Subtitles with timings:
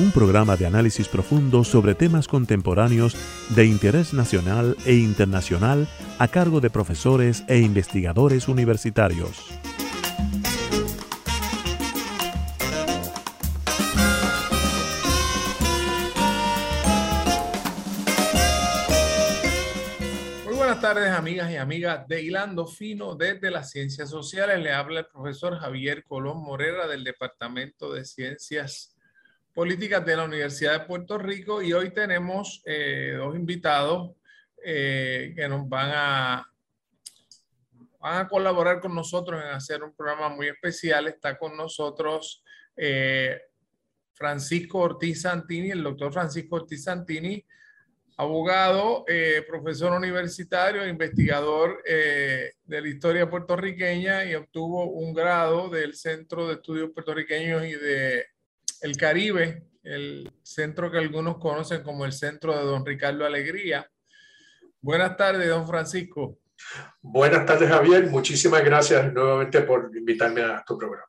[0.00, 3.16] un programa de análisis profundo sobre temas contemporáneos
[3.48, 5.88] de interés nacional e internacional
[6.20, 9.58] a cargo de profesores e investigadores universitarios.
[20.44, 24.60] Muy buenas tardes amigas y amigas de Hilando Fino desde las Ciencias Sociales.
[24.60, 28.94] Le habla el profesor Javier Colón Morera del Departamento de Ciencias
[29.58, 34.12] Políticas de la Universidad de Puerto Rico y hoy tenemos eh, dos invitados
[34.64, 36.52] eh, que nos van a,
[37.98, 41.08] van a colaborar con nosotros en hacer un programa muy especial.
[41.08, 42.44] Está con nosotros
[42.76, 43.36] eh,
[44.14, 47.44] Francisco Ortiz Santini, el doctor Francisco Ortiz Santini,
[48.16, 49.04] abogado,
[49.48, 56.90] profesor universitario, investigador de la historia puertorriqueña y obtuvo un grado del Centro de Estudios
[56.92, 58.24] Puertorriqueños y de
[58.80, 63.90] el Caribe, el centro que algunos conocen como el centro de don Ricardo Alegría.
[64.80, 66.38] Buenas tardes, don Francisco.
[67.00, 68.06] Buenas tardes, Javier.
[68.06, 71.06] Muchísimas gracias nuevamente por invitarme a tu programa.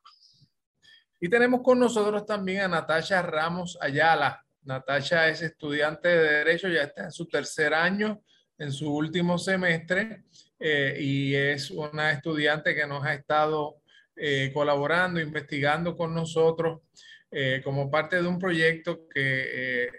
[1.20, 4.44] Y tenemos con nosotros también a Natasha Ramos Ayala.
[4.62, 8.22] Natasha es estudiante de Derecho, ya está en su tercer año,
[8.58, 10.24] en su último semestre,
[10.58, 13.80] eh, y es una estudiante que nos ha estado
[14.16, 16.80] eh, colaborando, investigando con nosotros
[17.30, 19.90] eh, como parte de un proyecto que eh,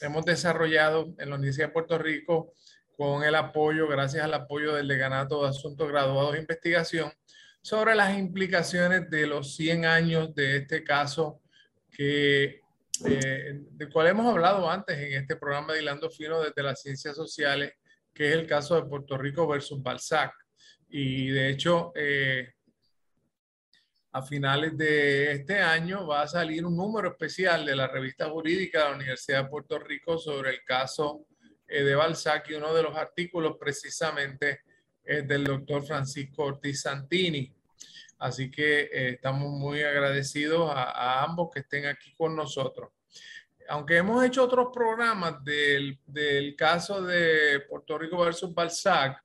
[0.00, 2.52] hemos desarrollado en la Universidad de Puerto Rico
[2.96, 7.12] con el apoyo, gracias al apoyo del Decanato de Asuntos Graduados de Investigación,
[7.60, 11.42] sobre las implicaciones de los 100 años de este caso
[11.90, 12.60] que,
[13.06, 17.16] eh, del cual hemos hablado antes en este programa de Hilando Fino desde las Ciencias
[17.16, 17.72] Sociales,
[18.14, 20.32] que es el caso de Puerto Rico versus Balzac.
[20.88, 22.54] Y de hecho, eh,
[24.16, 28.78] a finales de este año va a salir un número especial de la revista jurídica
[28.78, 31.26] de la Universidad de Puerto Rico sobre el caso
[31.68, 34.62] eh, de Balzac y uno de los artículos precisamente
[35.04, 37.54] es del doctor Francisco Ortiz Santini.
[38.18, 42.88] Así que eh, estamos muy agradecidos a, a, ambos que estén aquí con nosotros.
[43.68, 49.22] Aunque hemos hecho otros programas del, del caso de Puerto Rico versus Balzac,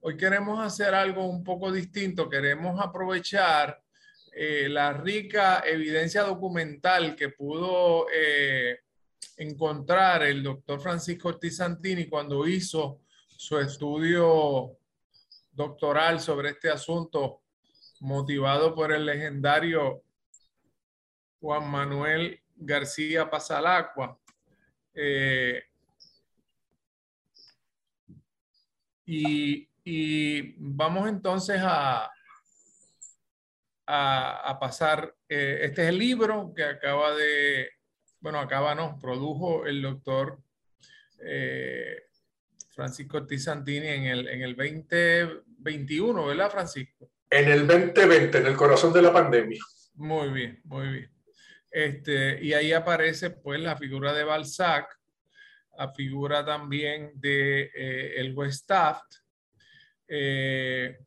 [0.00, 2.28] hoy queremos hacer algo un poco distinto.
[2.28, 3.82] Queremos aprovechar
[4.32, 8.80] eh, la rica evidencia documental que pudo eh,
[9.36, 14.76] encontrar el doctor Francisco Ortiz Santini cuando hizo su estudio
[15.52, 17.42] doctoral sobre este asunto,
[18.00, 20.02] motivado por el legendario
[21.40, 24.18] Juan Manuel García Pasalacua.
[24.94, 25.62] Eh,
[29.06, 32.10] y, y vamos entonces a,
[33.90, 35.14] a, pasar.
[35.28, 37.70] Eh, este es el libro que acaba de,
[38.20, 40.38] bueno, acaba no, produjo el doctor
[41.20, 42.02] eh,
[42.70, 47.10] Francisco Ortiz Santini en el, en el 2021, ¿verdad, Francisco?
[47.30, 49.60] En el 2020, en el corazón de la pandemia.
[49.94, 51.10] Muy bien, muy bien.
[51.70, 54.98] Este, y ahí aparece pues la figura de Balzac,
[55.76, 59.14] la figura también de eh, el Westaft,
[60.06, 60.98] eh,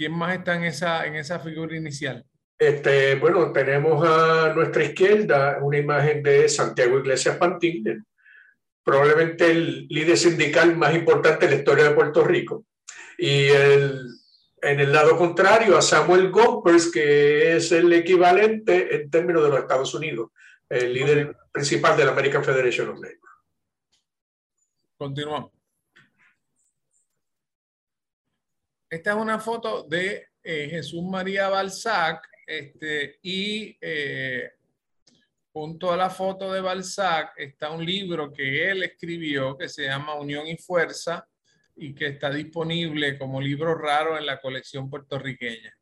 [0.00, 2.24] ¿Quién más está en esa, en esa figura inicial?
[2.58, 8.06] Este, bueno, tenemos a nuestra izquierda una imagen de Santiago Iglesias Pantín,
[8.82, 12.64] probablemente el líder sindical más importante de la historia de Puerto Rico.
[13.18, 14.00] Y el,
[14.62, 19.58] en el lado contrario a Samuel Gompers, que es el equivalente en términos de los
[19.58, 20.30] Estados Unidos,
[20.70, 23.18] el líder principal de la American Federation of Labor.
[24.96, 25.59] Continuamos.
[28.90, 34.50] Esta es una foto de eh, Jesús María Balzac este, y eh,
[35.52, 40.16] junto a la foto de Balzac está un libro que él escribió que se llama
[40.16, 41.24] Unión y Fuerza
[41.76, 45.72] y que está disponible como libro raro en la colección puertorriqueña.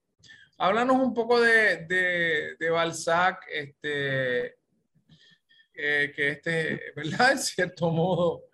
[0.58, 4.58] Háblanos un poco de, de, de Balzac, este,
[5.72, 7.32] eh, que este, ¿verdad?
[7.32, 8.44] En cierto modo,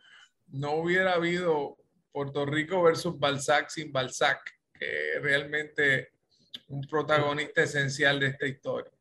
[0.46, 1.76] no hubiera habido
[2.14, 4.38] Puerto Rico versus Balzac sin Balzac,
[4.72, 6.12] que realmente
[6.68, 8.92] un protagonista esencial de esta historia.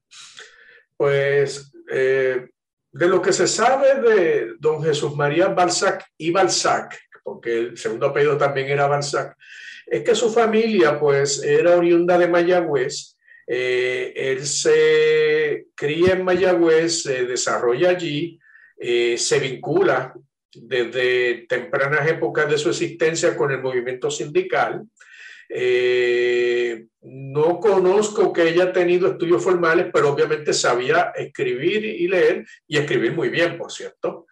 [0.97, 2.49] Pues eh,
[2.91, 8.07] de lo que se sabe de don Jesús María Balzac y Balzac, porque el segundo
[8.07, 9.37] apellido también era Balzac,
[9.85, 13.15] es que su familia pues era oriunda de Mayagüez.
[13.45, 18.39] Eh, él se cría en Mayagüez, se desarrolla allí,
[18.77, 20.15] eh, se vincula
[20.55, 24.83] desde tempranas épocas de su existencia con el movimiento sindical.
[25.49, 32.77] Eh, no conozco que haya tenido estudios formales, pero obviamente sabía escribir y leer y
[32.77, 34.27] escribir muy bien, por cierto.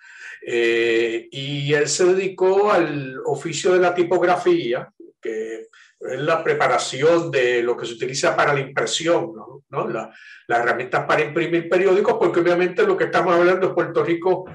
[0.45, 4.91] Eh, y él se dedicó al oficio de la tipografía,
[5.21, 5.67] que
[5.99, 9.63] es la preparación de lo que se utiliza para la impresión, ¿no?
[9.69, 9.87] ¿no?
[9.87, 10.09] las
[10.47, 14.45] herramientas para imprimir periódicos, porque obviamente lo que estamos hablando es Puerto Rico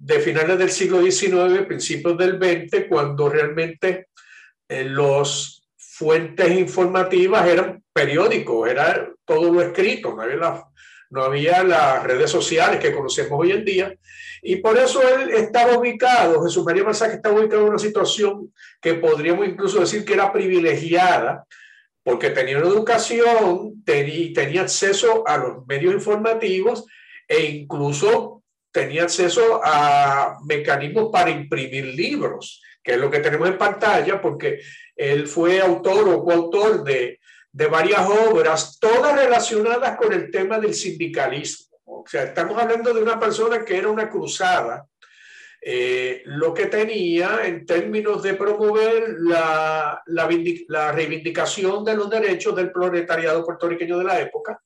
[0.00, 4.08] de finales del siglo XIX, principios del XX, cuando realmente
[4.66, 10.64] eh, los fuentes informativas eran periódicos, era todo lo escrito, no había,
[11.10, 13.94] no había las redes sociales que conocemos hoy en día.
[14.40, 18.94] Y por eso él estaba ubicado, Jesús María Balzac estaba ubicado en una situación que
[18.94, 21.44] podríamos incluso decir que era privilegiada,
[22.02, 26.86] porque tenía una educación, tenía, tenía acceso a los medios informativos
[27.28, 28.39] e incluso
[28.70, 34.60] tenía acceso a mecanismos para imprimir libros, que es lo que tenemos en pantalla, porque
[34.96, 37.20] él fue autor o coautor de,
[37.52, 41.76] de varias obras, todas relacionadas con el tema del sindicalismo.
[41.84, 44.86] O sea, estamos hablando de una persona que era una cruzada,
[45.62, 50.28] eh, lo que tenía en términos de promover la, la,
[50.68, 54.58] la, reivindicación de los derechos del proletariado puertorriqueño de la época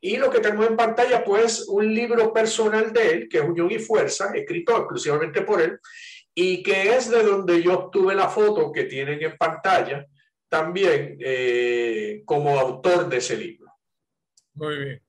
[0.00, 3.70] y lo que tenemos en pantalla, pues, un libro personal de él, que es Unión
[3.70, 5.78] y Fuerza, escrito exclusivamente por él,
[6.34, 10.06] y que es de donde yo obtuve la foto que tienen en pantalla,
[10.48, 13.72] también eh, como autor de ese libro.
[14.54, 15.02] Muy bien.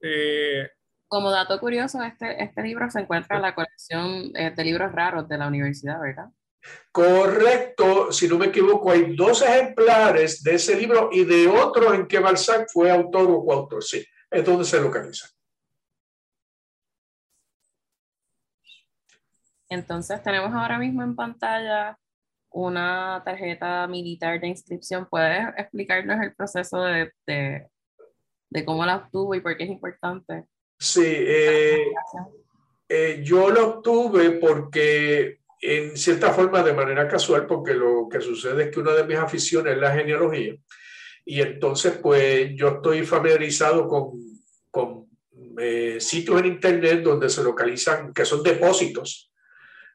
[0.00, 0.68] Eh,
[1.08, 5.28] como dato curioso, este, este libro se encuentra en la colección eh, de libros raros
[5.28, 6.28] de la universidad, ¿verdad?
[6.90, 12.06] Correcto, si no me equivoco, hay dos ejemplares de ese libro y de otro en
[12.06, 13.82] que Balzac fue autor o coautor.
[13.82, 15.28] Sí, es donde se localiza.
[19.68, 21.98] Entonces tenemos ahora mismo en pantalla
[22.50, 25.06] una tarjeta militar de inscripción.
[25.08, 30.46] ¿Puedes explicarnos el proceso de, de, cómo la obtuvo y por qué es importante?
[30.78, 31.92] Sí, eh,
[32.88, 38.64] eh, yo la obtuve porque en cierta forma de manera casual, porque lo que sucede
[38.64, 40.54] es que una de mis aficiones es la genealogía.
[41.24, 44.12] Y entonces, pues yo estoy familiarizado con,
[44.70, 45.06] con
[45.58, 49.28] eh, sitios en Internet donde se localizan, que son depósitos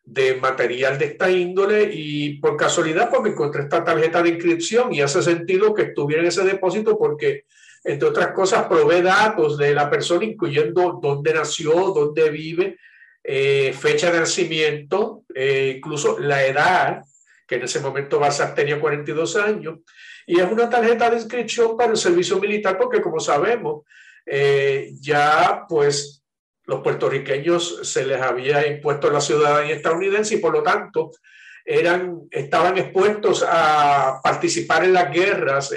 [0.04, 4.94] de material de esta índole y por casualidad pues me encontré esta tarjeta de inscripción
[4.94, 7.46] y hace sentido que estuviera en ese depósito porque
[7.86, 12.78] entre otras cosas provee datos de la persona incluyendo dónde nació, dónde vive,
[13.24, 17.04] eh, fecha de nacimiento, eh, incluso la edad,
[17.48, 19.80] que en ese momento Balzac tenía 42 años,
[20.26, 23.84] y es una tarjeta de inscripción para el servicio militar porque como sabemos,
[24.26, 26.24] eh, ya pues
[26.66, 31.12] los puertorriqueños se les había impuesto la ciudadanía estadounidense y por lo tanto
[31.66, 35.74] eran, estaban expuestos a participar en las guerras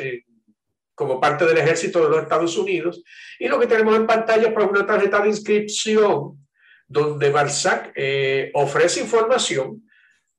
[0.96, 3.04] como parte del ejército de los Estados Unidos.
[3.38, 6.45] Y lo que tenemos en pantalla es pues, una tarjeta de inscripción
[6.86, 9.88] donde Balzac eh, ofrece información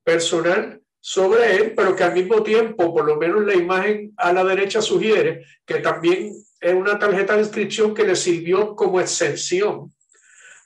[0.03, 4.43] personal sobre él, pero que al mismo tiempo, por lo menos la imagen a la
[4.43, 9.93] derecha sugiere que también es una tarjeta de inscripción que le sirvió como exención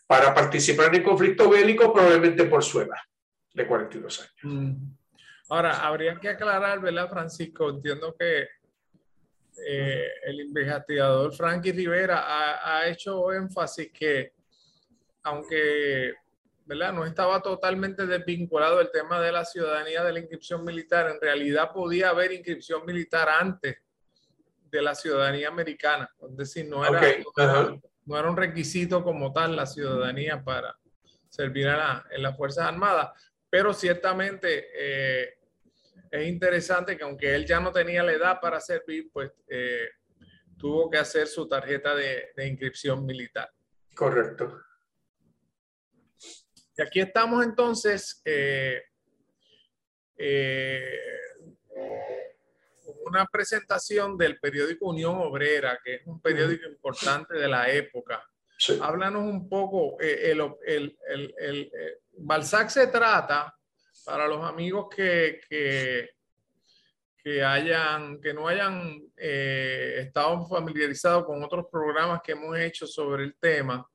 [0.07, 2.97] para participar en el conflicto bélico, probablemente por su edad
[3.53, 4.33] de 42 años.
[4.43, 4.75] Mm.
[5.49, 7.69] Ahora, habría que aclarar, ¿verdad, Francisco?
[7.69, 8.47] Entiendo que
[9.67, 14.33] eh, el investigador Frankie Rivera ha, ha hecho énfasis que
[15.23, 16.13] aunque
[16.65, 16.93] ¿verdad?
[16.93, 21.71] no estaba totalmente desvinculado el tema de la ciudadanía de la inscripción militar, en realidad
[21.73, 23.77] podía haber inscripción militar antes
[24.69, 26.09] de la ciudadanía americana.
[26.29, 27.01] Es decir, no era,
[28.05, 30.77] no, era un requisito como tal la ciudadanía para
[31.27, 33.11] servir en las Fuerzas Armadas,
[33.49, 35.37] pero ciertamente eh,
[36.09, 39.89] es interesante que aunque él ya no tenía la edad para servir, pues eh,
[40.57, 43.51] tuvo que hacer su tarjeta de, de inscripción militar.
[43.93, 44.61] Correcto.
[46.81, 48.81] Y aquí estamos entonces eh,
[50.17, 50.99] eh,
[53.05, 58.27] una presentación del periódico Unión Obrera, que es un periódico importante de la época.
[58.81, 61.71] Háblanos un poco, eh, el, el, el,
[62.13, 63.55] Balzac se trata,
[64.03, 66.09] para los amigos que, que,
[67.15, 73.25] que, hayan, que no hayan eh, estado familiarizados con otros programas que hemos hecho sobre
[73.25, 73.87] el tema,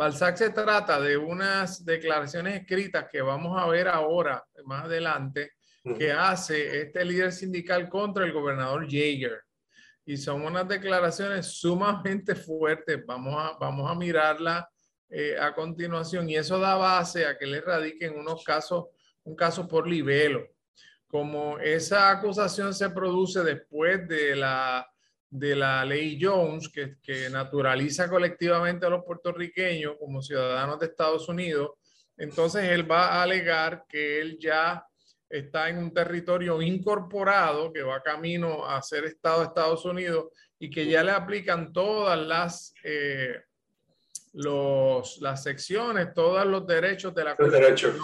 [0.00, 5.52] Balzac se trata de unas declaraciones escritas que vamos a ver ahora, más adelante,
[5.98, 9.42] que hace este líder sindical contra el gobernador Jaeger.
[10.06, 13.04] Y son unas declaraciones sumamente fuertes.
[13.04, 14.66] Vamos a, vamos a mirarla
[15.10, 18.86] eh, a continuación y eso da base a que le radiquen unos casos,
[19.24, 20.46] un caso por libelo.
[21.08, 24.90] Como esa acusación se produce después de la,
[25.30, 31.28] de la ley Jones, que, que naturaliza colectivamente a los puertorriqueños como ciudadanos de Estados
[31.28, 31.70] Unidos,
[32.16, 34.84] entonces él va a alegar que él ya
[35.28, 40.26] está en un territorio incorporado que va camino a ser Estado de Estados Unidos
[40.58, 43.36] y que ya le aplican todas las eh,
[44.32, 47.96] los, las secciones, todos los derechos de la Constitución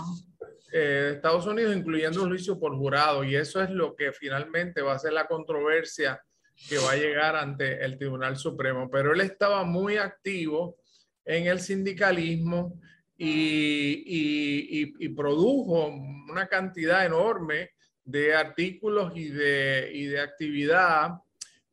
[0.73, 3.23] eh, de Estados Unidos, incluyendo un juicio por jurado.
[3.23, 6.21] Y eso es lo que finalmente va a ser la controversia
[6.69, 8.91] que va a llegar ante el Tribunal Supremo.
[8.91, 10.77] Pero él estaba muy activo
[11.25, 12.81] en el sindicalismo
[13.17, 17.71] y, produjo una cantidad enorme
[18.05, 21.15] de artículos y de, y de actividad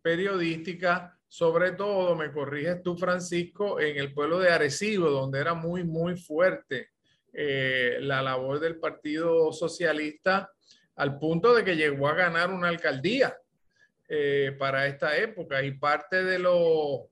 [0.01, 5.83] periodística sobre todo, me corriges tú, Francisco, en el pueblo de Arecibo, donde era muy,
[5.83, 6.91] muy fuerte
[7.33, 10.51] eh, la labor del Partido Socialista,
[10.95, 13.35] al punto de que llegó a ganar una alcaldía
[14.07, 15.63] eh, para esta época.
[15.63, 17.09] Y parte de, lo,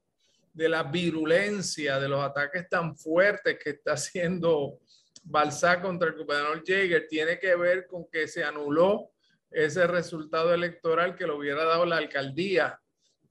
[0.54, 4.80] de la virulencia, de los ataques tan fuertes que está haciendo
[5.24, 9.12] Balzac contra el gobernador Jaeger, tiene que ver con que se anuló
[9.50, 12.80] ese resultado electoral que le hubiera dado la alcaldía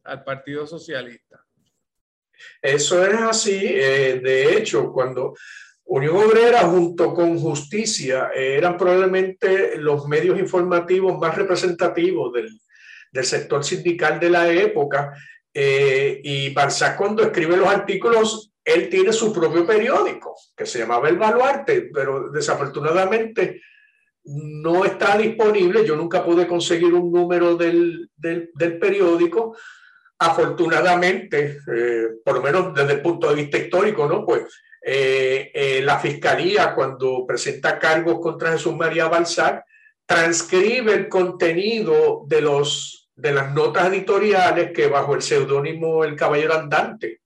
[0.04, 1.44] al Partido Socialista.
[2.60, 3.58] Eso es así.
[3.62, 5.34] Eh, de hecho, cuando
[5.84, 12.60] Unión Obrera junto con Justicia eh, eran probablemente los medios informativos más representativos del,
[13.10, 15.12] del sector sindical de la época.
[15.52, 21.08] Eh, y Balzac cuando escribe los artículos, él tiene su propio periódico que se llamaba
[21.08, 23.60] El Baluarte, pero desafortunadamente
[24.24, 25.84] no está disponible.
[25.84, 29.56] Yo nunca pude conseguir un número del, del, periódico
[30.18, 34.24] afortunadamente, eh, por lo menos desde el punto de vista histórico, ¿no?
[34.24, 34.42] Pues
[34.84, 39.64] eh, la fiscalía, cuando presenta cargos contra Jesús María Balzac,
[40.10, 46.54] transcribe el contenido de, los, de las notas editoriales que bajo el seudónimo El Caballero
[46.54, 47.20] Andante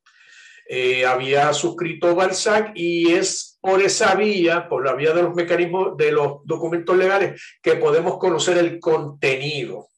[1.06, 6.12] había suscrito Balzac y es por esa vía, por la vía de los mecanismos de
[6.12, 9.88] los documentos legales, que podemos conocer el contenido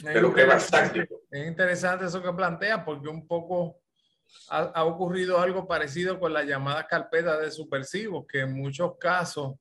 [0.00, 1.20] de lo que Balzac dijo.
[1.30, 3.80] Es interesante eso que plantea porque un poco
[4.48, 9.54] ha, ocurrido algo parecido con las llamadas carpetas de subversivos, que en muchos casos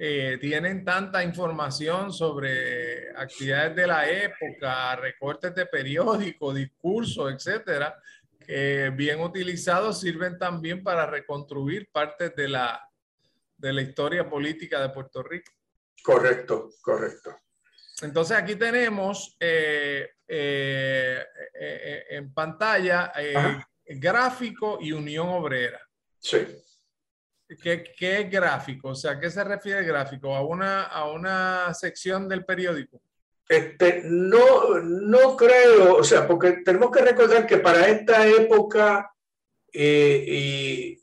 [0.00, 8.00] eh, tienen tanta información sobre actividades de la época, recortes de periódicos, discursos, etcétera,
[8.46, 12.80] que bien utilizados sirven también para reconstruir partes de la,
[13.56, 15.50] de la historia política de Puerto Rico.
[16.00, 17.36] Correcto, correcto.
[18.00, 21.24] Entonces aquí tenemos eh, eh,
[22.10, 23.12] en pantalla
[23.84, 25.80] gráfico y unión obrera.
[26.20, 26.46] Sí.
[27.62, 28.90] ¿Qué, ¿Qué, es gráfico?
[28.90, 30.34] O sea, ¿a qué se refiere el gráfico?
[30.34, 33.00] ¿A una, a una sección del periódico?
[33.48, 39.10] Este, no, no creo, o sea, porque tenemos que recordar que para esta época
[39.72, 40.98] y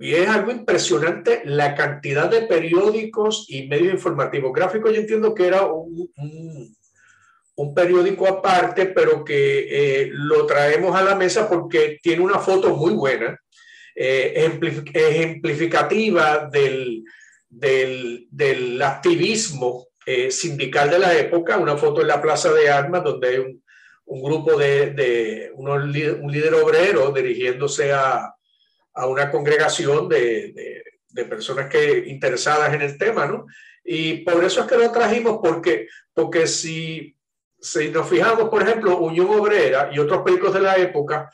[0.00, 4.52] y es algo impresionante la cantidad de periódicos y medios informativos.
[4.52, 6.08] Gráfico yo entiendo que era un,
[7.56, 12.76] un, periódico aparte, pero que eh, lo traemos a la mesa porque tiene una foto
[12.76, 13.36] muy buena,
[14.00, 14.32] eh,
[14.94, 17.02] ejemplificativa del,
[17.48, 23.02] del, del activismo eh, sindical de la época, una foto en la Plaza de Armas
[23.02, 23.60] donde hay un,
[24.04, 28.32] un grupo de, de unos, un líder obrero dirigiéndose a,
[28.94, 33.46] a una congregación de, de, personas que, interesadas en el tema, ¿no?
[33.84, 37.16] Y por eso es que lo trajimos, porque, porque si,
[37.60, 41.28] si nos fijamos, por ejemplo, Unión Obrera y otros periódicos de la época,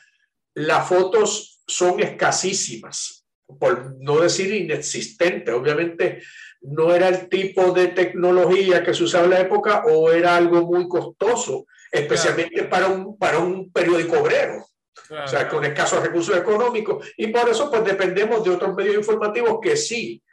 [0.55, 3.25] las fotos son escasísimas,
[3.59, 5.53] por no decir inexistentes.
[5.53, 6.21] Obviamente
[6.61, 10.65] no era el tipo de tecnología que se usaba en la época o era algo
[10.65, 14.65] muy costoso, especialmente para, un, para un periódico obrero.
[15.09, 17.13] O sea, con escasos recursos económicos.
[17.17, 20.23] Y por eso, pues dependemos de otros medios informativos que sí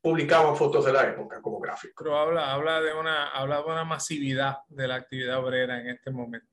[0.00, 2.04] publicaban fotos de la época como gráfico.
[2.04, 6.10] Pero habla, habla, de una, habla de una masividad de la actividad obrera en este
[6.10, 6.46] momento.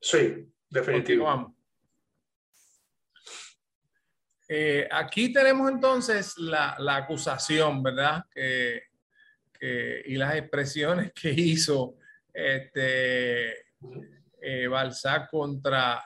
[0.00, 1.61] Sí, definitivamente.
[4.54, 8.22] Eh, aquí tenemos entonces la, acusación, ¿verdad?
[8.30, 8.82] Que,
[10.04, 11.94] y las expresiones que hizo
[12.34, 13.52] este,
[14.42, 16.04] eh, Balzac contra,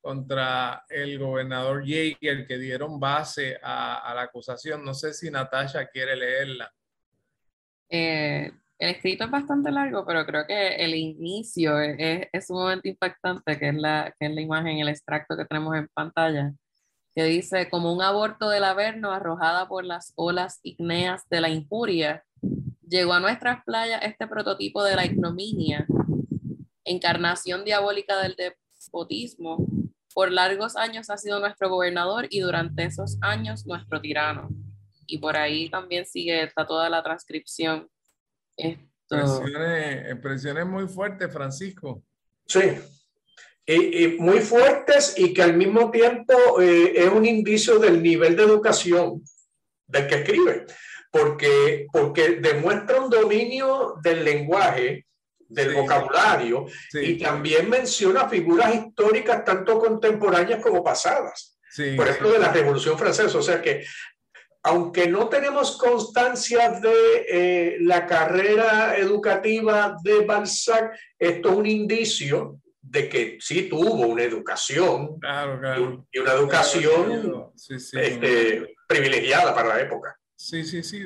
[0.00, 4.82] contra el gobernador Jaeger, que dieron base a, la acusación.
[4.82, 6.72] No sé si Natasha quiere leerla.
[7.90, 13.58] Eh, el escrito es bastante largo, pero creo que el inicio es, es sumamente impactante,
[13.58, 16.54] que es, la, que es la imagen, el extracto que tenemos en pantalla,
[17.18, 22.24] que dice, como un aborto del Averno arrojada por las olas igneas de la injuria,
[22.88, 25.84] llegó a nuestras playas este prototipo de la ignominia,
[26.84, 29.66] encarnación diabólica del despotismo.
[30.14, 34.50] Por largos años ha sido nuestro gobernador y durante esos años nuestro tirano.
[35.08, 37.88] Y por ahí también sigue, está toda la transcripción
[39.10, 42.04] Expresiones, muy fuertes, Francisco.
[42.46, 42.60] Sí,
[43.68, 48.44] y, muy fuertes y que al mismo tiempo eh, es un indicio del nivel de
[48.44, 49.22] educación
[49.86, 50.66] del que escribe,
[51.10, 55.06] porque, porque demuestra un dominio del lenguaje,
[55.38, 61.58] del vocabulario, y también menciona figuras históricas tanto contemporáneas como pasadas.
[61.96, 63.38] Por ejemplo, de la Revolución Francesa.
[63.38, 63.84] O sea que
[64.62, 72.60] aunque no tenemos constancia de eh, la carrera educativa de Balzac, esto es un indicio
[72.90, 75.18] de que sí tuvo una educación
[76.10, 80.18] y una educación este, privilegiada para la época.
[80.34, 81.04] Sí, sí, sí,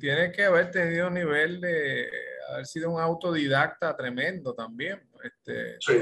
[0.00, 2.10] tiene que haber tenido un nivel de
[2.50, 5.08] haber sido un autodidacta tremendo también.
[5.22, 5.94] Este, sí.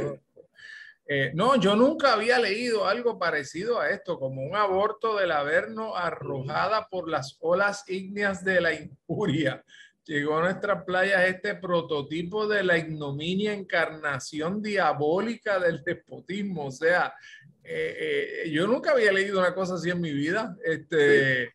[1.07, 5.95] Eh, no, yo nunca había leído algo parecido a esto, como un aborto del Averno
[5.95, 9.63] arrojada por las olas ígneas de la injuria.
[10.05, 16.67] Llegó a nuestra playa este prototipo de la ignominia encarnación diabólica del despotismo.
[16.67, 17.15] O sea,
[17.63, 20.57] eh, eh, yo nunca había leído una cosa así en mi vida.
[20.63, 21.55] Este,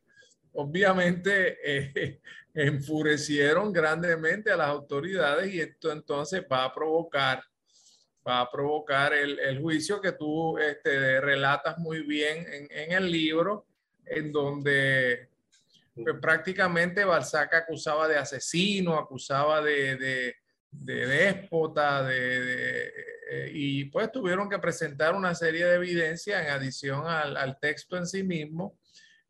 [0.53, 2.19] Obviamente
[2.53, 7.43] enfurecieron grandemente a las autoridades y esto entonces va a provocar
[8.27, 13.09] va a provocar el, el juicio que tú este, relatas muy bien en, en, el
[13.09, 13.65] libro,
[14.05, 15.28] en donde
[16.03, 20.35] pues, prácticamente Balzac acusaba de asesino, acusaba de, de,
[20.71, 22.87] de déspota, de,
[23.31, 27.97] eh, y pues tuvieron que presentar una serie de evidencia en adición al, al texto
[27.97, 28.77] en sí mismo,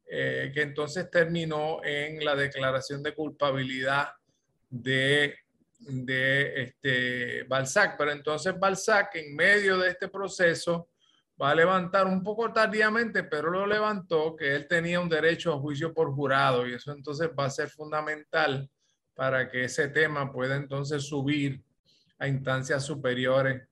[0.06, 4.10] eh, que entonces terminó en la declaración de culpabilidad
[4.70, 5.36] de
[5.80, 7.96] de este Balzac.
[7.98, 10.89] Pero entonces Balzac, en medio de este proceso,
[11.42, 15.60] va a levantar un poco tardíamente, pero lo levantó, que él tenía un derecho a
[15.60, 18.70] juicio por jurado y eso entonces va a ser fundamental
[19.14, 21.62] para que ese tema pueda entonces subir
[22.20, 23.68] a instancias superiores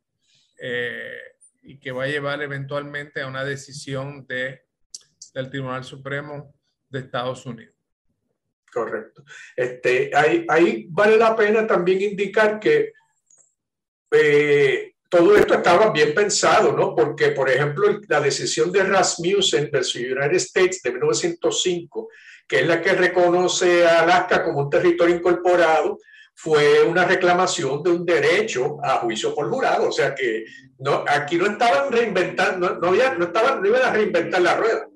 [0.60, 1.20] eh,
[1.64, 4.64] y que va a llevar eventualmente a una decisión de,
[5.34, 6.54] del Tribunal Supremo
[6.90, 7.76] de Estados Unidos.
[8.72, 9.24] Correcto.
[9.56, 12.94] Este, ahí, ahí vale la pena también indicar que
[14.12, 16.96] eh, todo esto estaba bien pensado, ¿no?
[16.96, 22.10] Porque, por ejemplo, la decisión de Rasmussen versus United States de 1905,
[22.48, 25.98] que es la que reconoce a Alaska como un territorio incorporado,
[26.36, 29.90] fue una reclamación de un derecho a juicio por jurado.
[29.90, 30.46] O sea que
[30.80, 34.88] no, aquí no estaban reinventando, no, no, estaban, no iban a reinventar la rueda.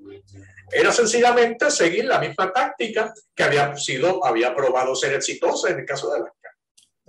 [0.71, 5.86] Era sencillamente seguir la misma táctica que había sido, había probado ser exitosa en el
[5.86, 6.40] caso de Alaska.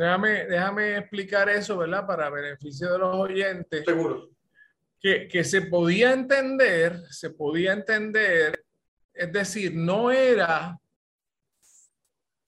[0.03, 2.07] Déjame, déjame explicar eso, ¿verdad?
[2.07, 3.85] Para beneficio de los oyentes.
[3.85, 4.31] Seguro.
[5.01, 8.65] Que, que se podía entender, se podía entender,
[9.13, 10.79] es decir, no era,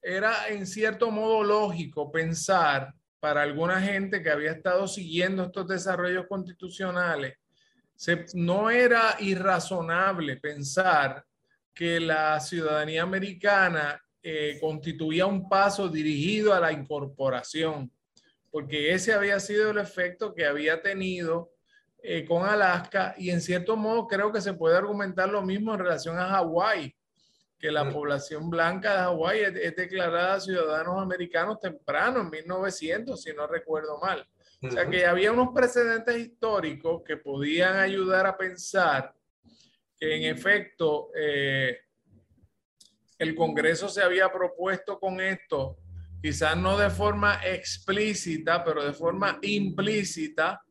[0.00, 6.26] era en cierto modo lógico pensar para alguna gente que había estado siguiendo estos desarrollos
[6.28, 7.34] constitucionales
[8.34, 11.24] no era irrazonable pensar
[11.72, 17.92] que la ciudadanía americana eh, constituía un paso dirigido a la incorporación,
[18.50, 21.52] porque ese había sido el efecto que había tenido
[22.02, 25.80] eh, con Alaska y en cierto modo creo que se puede argumentar lo mismo en
[25.80, 26.96] relación a Hawái,
[27.58, 27.92] que la mm.
[27.92, 34.26] población blanca de Hawái es, declarada ciudadanos americanos temprano, en 1900, si no recuerdo mal.
[34.62, 39.14] O sea que había unos precedentes históricos que podían ayudar a pensar
[39.98, 41.83] que en efecto eh,
[43.18, 45.78] el Congreso se había propuesto con esto,
[46.20, 50.62] quizás no de forma explícita, pero de forma implícita,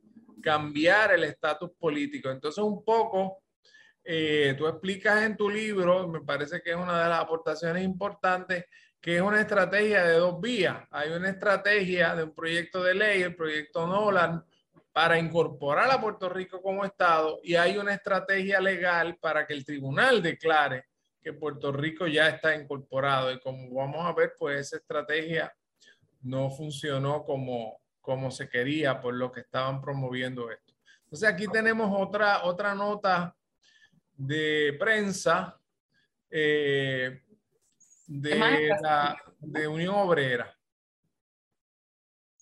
[0.42, 2.30] cambiar el estatus político.
[2.30, 3.44] Entonces un poco,
[4.04, 8.66] eh, tú explicas en tu libro, me parece que es una de las aportaciones importantes,
[9.00, 10.86] que es una estrategia de dos vías.
[10.92, 14.44] Hay una estrategia de un proyecto de ley, el proyecto Nolan,
[14.94, 19.66] para incorporar a Puerto Rico como Estado y hay una estrategia legal para que el
[19.66, 20.86] tribunal declare
[21.24, 23.32] que Puerto Rico ya está incorporado.
[23.32, 25.56] Y como vamos a ver, pues esa estrategia
[26.22, 30.74] no funcionó como, como se quería por lo que estaban promoviendo esto.
[31.06, 33.36] Entonces aquí tenemos otra, otra nota
[34.16, 35.60] de prensa
[36.30, 37.22] eh,
[38.08, 38.36] de,
[38.82, 40.54] la, de Unión Obrera.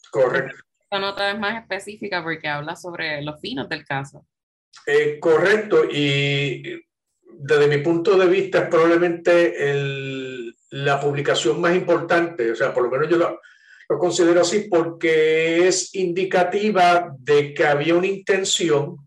[0.10, 0.56] Correcto.
[0.80, 4.26] Esta nota es más específica porque habla sobre los finos del caso.
[4.86, 6.82] Eh, correcto, y
[7.38, 12.84] desde mi punto de vista es probablemente el, la publicación más importante, o sea, por
[12.84, 13.40] lo menos yo lo,
[13.90, 18.98] lo considero así porque es indicativa de que había una intención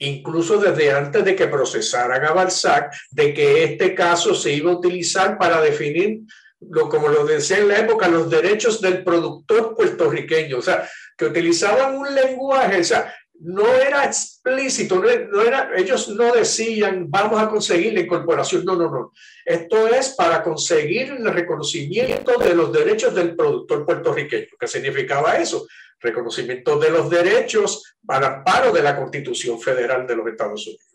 [0.00, 4.76] incluso desde antes de que procesaran a Balzac, de que este caso se iba a
[4.76, 6.20] utilizar para definir,
[6.60, 11.26] lo, como lo decía en la época, los derechos del productor puertorriqueño, o sea, que
[11.26, 17.48] utilizaban un lenguaje, o sea, no era explícito, no, era, ellos no decían vamos a
[17.48, 19.12] conseguir la incorporación, no, no, no.
[19.44, 24.48] Esto es para conseguir el reconocimiento de los derechos del productor puertorriqueño.
[24.58, 25.66] ¿Qué significaba eso?
[26.00, 30.90] Reconocimiento de los derechos para amparo de la Constitución Federal de los Estados Unidos.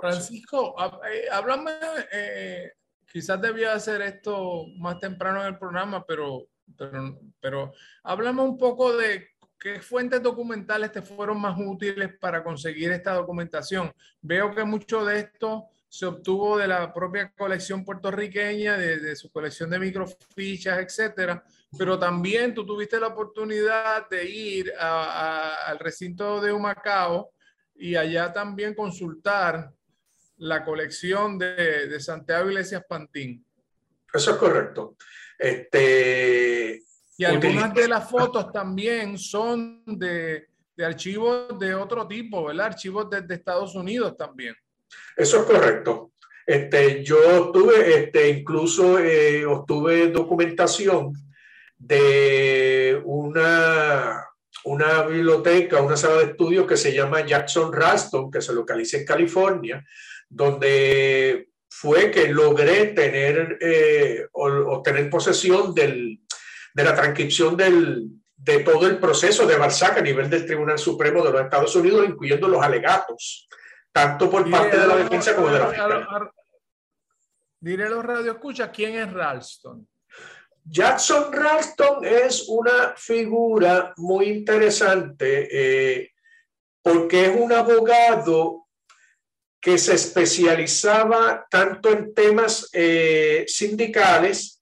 [0.00, 0.76] Francisco,
[1.12, 1.72] eh, háblame,
[2.12, 2.72] eh,
[3.10, 6.46] quizás debía hacer esto más temprano en el programa, pero,
[6.78, 7.72] pero, pero
[8.04, 9.29] háblame un poco de
[9.60, 13.92] ¿Qué fuentes documentales te fueron más útiles para conseguir esta documentación?
[14.22, 19.68] Veo que mucho de esto se obtuvo de la propia colección puertorriqueña, de, su colección
[19.68, 21.44] de microfichas, etcétera,
[21.76, 27.30] pero también tú tuviste la oportunidad de ir al recinto de Humacao
[27.74, 29.70] y allá también consultar
[30.38, 33.44] la colección de, de Santiago Iglesias Pantín.
[34.10, 34.96] Eso es correcto.
[35.38, 36.82] Este,
[37.20, 42.68] y algunas de las fotos también son de, de, archivos de otro tipo, ¿verdad?
[42.68, 44.54] Archivos de, Estados Unidos también.
[45.14, 46.12] Eso es correcto.
[46.46, 51.12] Este, yo tuve, este, incluso eh, obtuve documentación
[51.76, 54.24] de una,
[54.64, 59.04] una biblioteca, una sala de estudio que se llama Jackson Ralston, que se localiza en
[59.04, 59.84] California,
[60.26, 66.19] donde fue que logré tener eh, o, tener posesión del,
[66.74, 71.24] de la transcripción del, de todo el proceso de Balzac a nivel del Tribunal Supremo
[71.24, 73.48] de los Estados Unidos, incluyendo los alegatos,
[73.92, 76.08] tanto por parte de la defensa como de la fiscalía.
[77.60, 79.86] Diré los radioescuchas, ¿quién es Ralston?
[80.64, 86.12] Jackson Ralston es una figura muy interesante eh,
[86.82, 88.68] porque es un abogado
[89.60, 94.59] que se especializaba tanto en temas eh, sindicales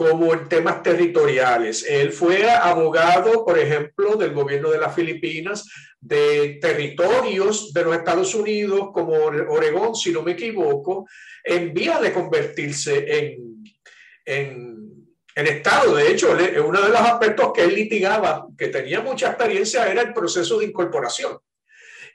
[0.00, 1.84] como en temas territoriales.
[1.86, 5.68] Él fue abogado, por ejemplo, del gobierno de las Filipinas,
[6.00, 11.06] de territorios de los Estados Unidos, como Oregón, si no me equivoco,
[11.44, 13.62] en vía de convertirse en,
[14.24, 15.94] en, en Estado.
[15.94, 16.34] De hecho,
[16.64, 20.64] uno de los aspectos que él litigaba, que tenía mucha experiencia, era el proceso de
[20.64, 21.36] incorporación.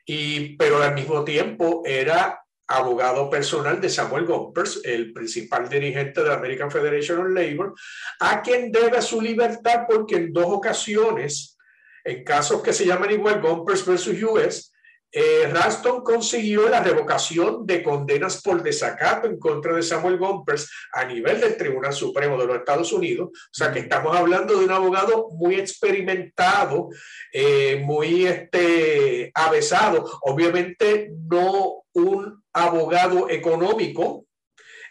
[0.08, 6.30] Y, pero al mismo tiempo era abogado personal de Samuel Gompers, el principal dirigente de
[6.30, 7.74] la American Federation of Labor,
[8.20, 11.58] a quien debe su libertad porque en dos ocasiones,
[12.04, 14.72] en casos que se llaman igual Gompers versus US,
[15.18, 21.06] eh, Raston consiguió la revocación de condenas por desacato en contra de Samuel Gompers a
[21.06, 23.30] nivel del Tribunal Supremo de los Estados Unidos.
[23.32, 26.90] O sea que estamos hablando de un abogado muy experimentado,
[27.32, 30.04] eh, muy este, avesado.
[30.24, 34.26] Obviamente no un abogado económico,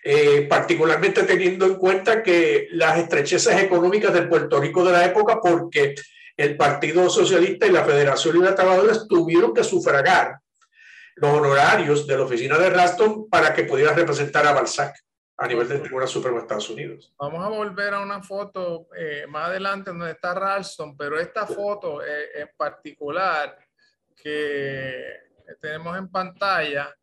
[0.03, 5.41] eh, particularmente teniendo en cuenta que las estrechezas económicas de Puerto Rico de la época,
[5.41, 5.95] porque
[6.37, 10.39] el Partido Socialista y la Federación de Trabajadores tuvieron que sufragar
[11.17, 14.95] los honorarios de la oficina de Raston para que pudiera representar a Balzac
[15.39, 17.15] a nivel del Tribunal Supremo de Estados Unidos.
[17.19, 22.05] Vamos a volver a una foto eh, más adelante donde está Ralston, pero esta foto
[22.05, 23.57] eh, en particular
[24.15, 25.03] que
[25.61, 26.95] tenemos en pantalla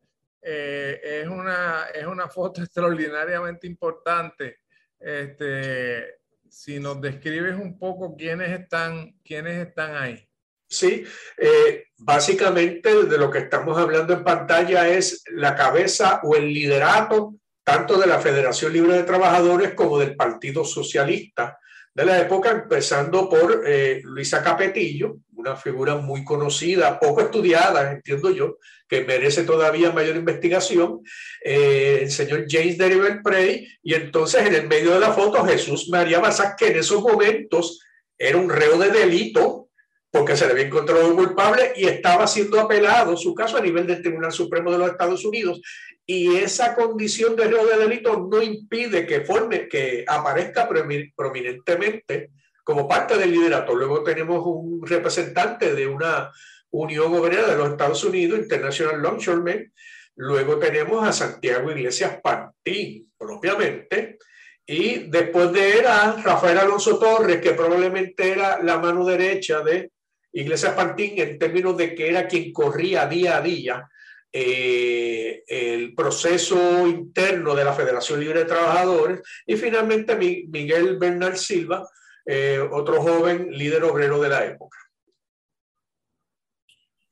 [0.42, 4.60] eh, es, una, es una foto extraordinariamente importante.
[5.00, 10.28] Este, si nos describes un poco quiénes están, quiénes están ahí.
[10.68, 11.04] Sí,
[11.38, 17.36] eh, básicamente de lo que estamos hablando en pantalla es la cabeza o el liderato
[17.64, 21.58] tanto de la Federación Libre de Trabajadores como del Partido Socialista
[21.94, 28.32] de la época, empezando por eh, Luisa Capetillo, una figura muy conocida, poco estudiada, entiendo
[28.32, 31.02] yo, que merece todavía mayor investigación,
[31.44, 35.90] eh, el señor James Derrivel Prey, y entonces en el medio de la foto Jesús
[35.90, 37.82] María Basac, que en esos momentos
[38.18, 39.70] era un reo de delito,
[40.12, 44.02] porque se le había encontrado culpable y estaba siendo apelado su caso a nivel del
[44.02, 45.62] Tribunal Supremo de los Estados Unidos.
[46.06, 52.30] Y esa condición de reo de delito no impide que forme, que aparezca prominentemente
[52.64, 53.76] como parte del liderato.
[53.76, 56.32] Luego tenemos un representante de una
[56.72, 59.74] Unión Obrera de los Estados Unidos, International Longshoremen.
[60.16, 64.18] Luego tenemos a Santiago Iglesias Pantín, propiamente.
[64.66, 69.92] Y después de él a Rafael Alonso Torres, que probablemente era la mano derecha de
[70.32, 73.90] Iglesias Pantín en términos de que era quien corría día a día
[74.34, 81.86] eh, el proceso interno de la Federación Libre de Trabajadores y finalmente Miguel Bernal Silva,
[82.26, 84.78] eh, otro joven líder obrero de la época.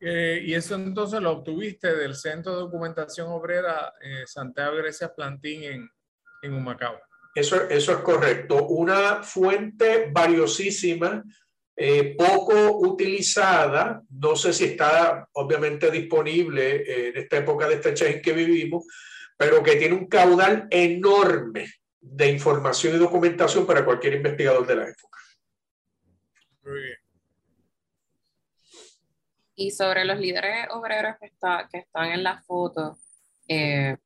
[0.01, 3.93] Eh, y eso entonces lo obtuviste del Centro de Documentación Obrera
[4.25, 5.89] Santiago Grecia Plantín en,
[6.41, 6.99] en Humacao.
[7.35, 8.65] Eso, eso es correcto.
[8.67, 11.23] Una fuente valiosísima
[11.81, 18.21] eh, poco utilizada, no sé si está obviamente disponible en esta época de estrechez en
[18.21, 18.85] que vivimos,
[19.37, 24.89] pero que tiene un caudal enorme de información y documentación para cualquier investigador de la
[24.89, 25.19] época.
[26.63, 26.97] Muy bien.
[29.55, 32.97] Y sobre los líderes obreros que, está, que están en la foto,
[33.47, 33.97] eh,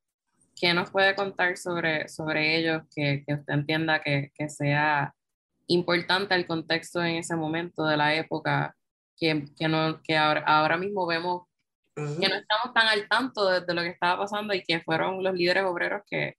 [0.56, 5.14] ¿qué nos puede contar sobre, sobre ellos que, que usted entienda que, que sea
[5.68, 8.76] importante el contexto en ese momento de la época,
[9.16, 11.44] que, que, no, que ahora, ahora mismo vemos
[11.96, 15.24] que no estamos tan al tanto de, de, lo que estaba pasando y que fueron
[15.24, 16.38] los líderes obreros que,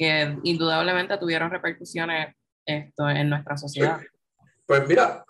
[0.00, 2.34] que indudablemente tuvieron repercusiones
[2.64, 4.00] esto en nuestra sociedad.
[4.64, 5.22] Pues mira,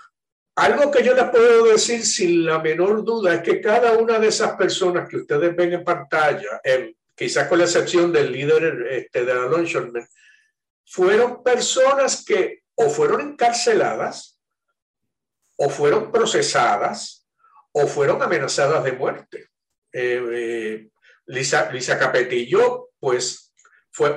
[0.55, 4.29] algo que yo les puedo decir sin la menor duda es que cada una de
[4.29, 9.25] esas personas que ustedes ven en pantalla, eh, quizás con la excepción del líder este,
[9.25, 10.07] de la Longshoremen,
[10.87, 14.39] fueron personas que o fueron encarceladas,
[15.57, 17.27] o fueron procesadas,
[17.73, 19.49] o fueron amenazadas de muerte.
[19.93, 20.91] Eh, eh,
[21.27, 23.50] Lisa, Lisa, Capetillo, pues,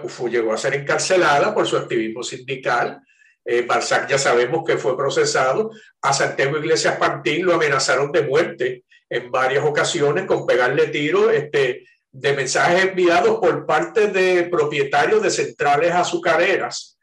[0.07, 3.01] fue, llegó a ser encarcelada por su activismo sindical.
[3.45, 5.71] Eh, Balzac ya sabemos que fue procesado.
[6.01, 11.85] A Santiago Iglesias Pantín lo amenazaron de muerte en varias ocasiones con pegarle tiro este,
[12.11, 16.97] de mensajes enviados por parte de propietarios de centrales azucareras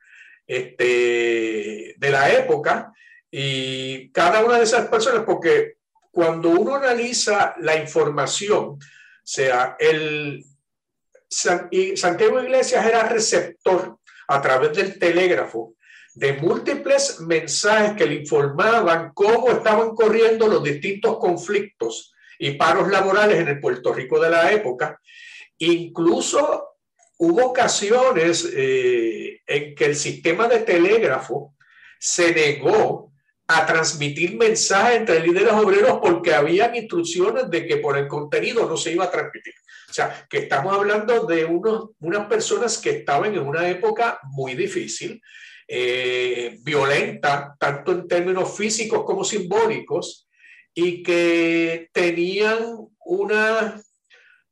[0.46, 2.92] este, de la época
[3.30, 5.74] y cada una de esas personas, porque
[6.10, 8.78] cuando uno analiza la información,
[9.30, 10.44] sea, el
[11.30, 15.74] Santiago Iglesias era receptor a través del telégrafo
[16.14, 23.38] de múltiples mensajes que le informaban cómo estaban corriendo los distintos conflictos y paros laborales
[23.38, 25.00] en el Puerto Rico de la época,
[25.58, 26.70] incluso
[27.18, 31.54] hubo ocasiones eh, en que el sistema de telégrafo
[31.98, 33.09] se negó
[33.52, 38.76] a transmitir mensajes entre líderes obreros porque habían instrucciones de que por el contenido no
[38.76, 39.54] se iba a transmitir.
[39.88, 44.54] O sea, que estamos hablando de unos, unas personas que estaban en una época muy
[44.54, 45.20] difícil,
[45.66, 50.28] eh, violenta, tanto en términos físicos como simbólicos,
[50.72, 52.58] y que tenían
[53.04, 53.82] una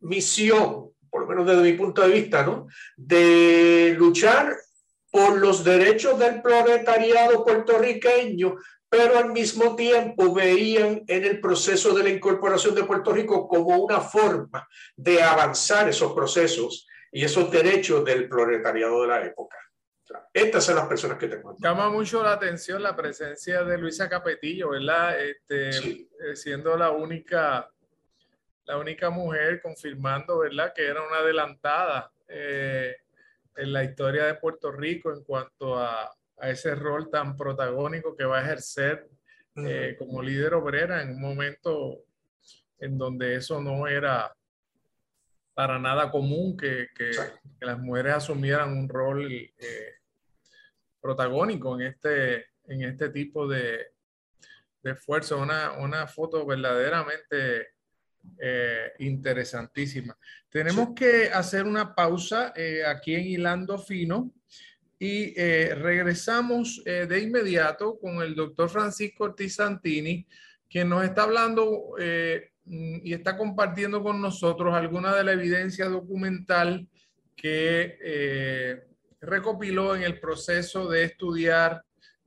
[0.01, 2.67] misión por lo menos desde mi punto de vista, ¿no?
[2.97, 4.55] De luchar
[5.11, 8.57] por los derechos del proletariado puertorriqueño,
[8.89, 13.77] pero al mismo tiempo veían en el proceso de la incorporación de Puerto Rico como
[13.79, 19.57] una forma de avanzar esos procesos y esos derechos del proletariado de la época.
[20.33, 21.55] estas son las personas que tengo.
[21.59, 25.21] Llama mucho la atención la presencia de Luisa Capetillo, ¿verdad?
[25.21, 27.71] Este, eh, Siendo la única
[28.69, 32.97] la única mujer confirmando, ¿verdad?, que era una adelantada eh,
[33.57, 38.25] en la historia de Puerto Rico en cuanto a, a, ese rol tan protagónico que
[38.25, 39.09] va a ejercer
[39.57, 42.05] eh, como líder obrera en un momento
[42.79, 44.33] en donde eso no era
[45.53, 47.11] para nada común que, que,
[47.61, 49.95] las mujeres asumieran un rol eh,
[51.01, 53.89] protagónico en este, en este tipo de,
[54.83, 55.39] de esfuerzo.
[55.39, 57.75] Una, una foto verdaderamente
[58.39, 60.17] eh, interesantísima.
[60.49, 62.53] Tenemos que hacer una pausa
[62.87, 64.33] aquí en Hilando Fino
[64.99, 70.27] y eh, regresamos de inmediato con el doctor Francisco Ortiz Santini,
[70.69, 71.95] quien nos está hablando
[72.65, 76.87] y está compartiendo con nosotros alguna de la evidencia documental
[77.37, 78.85] que
[79.21, 81.83] recopiló en el proceso de estudiar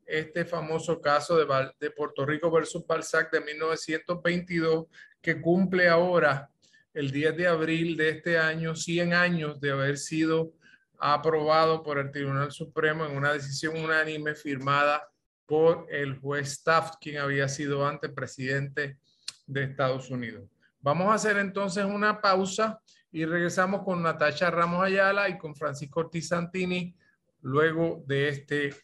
[0.06, 1.46] este famoso caso de,
[1.80, 4.88] de Puerto Rico versus Balzac de 1922,
[5.22, 6.50] que cumple ahora
[6.94, 10.54] el 10 de abril de este año 100 años de haber sido
[11.02, 15.10] aprobado por el Tribunal Supremo en una decisión unánime firmada
[15.48, 19.00] por el juez Taft, quien había sido antes presidente
[19.48, 20.48] de Estados Unidos.
[20.80, 22.80] Vamos a hacer entonces una pausa
[23.12, 26.96] y regresamos con Natasha Ramos Ayala y con Francisco Ortiz Santini
[27.42, 28.76] luego de este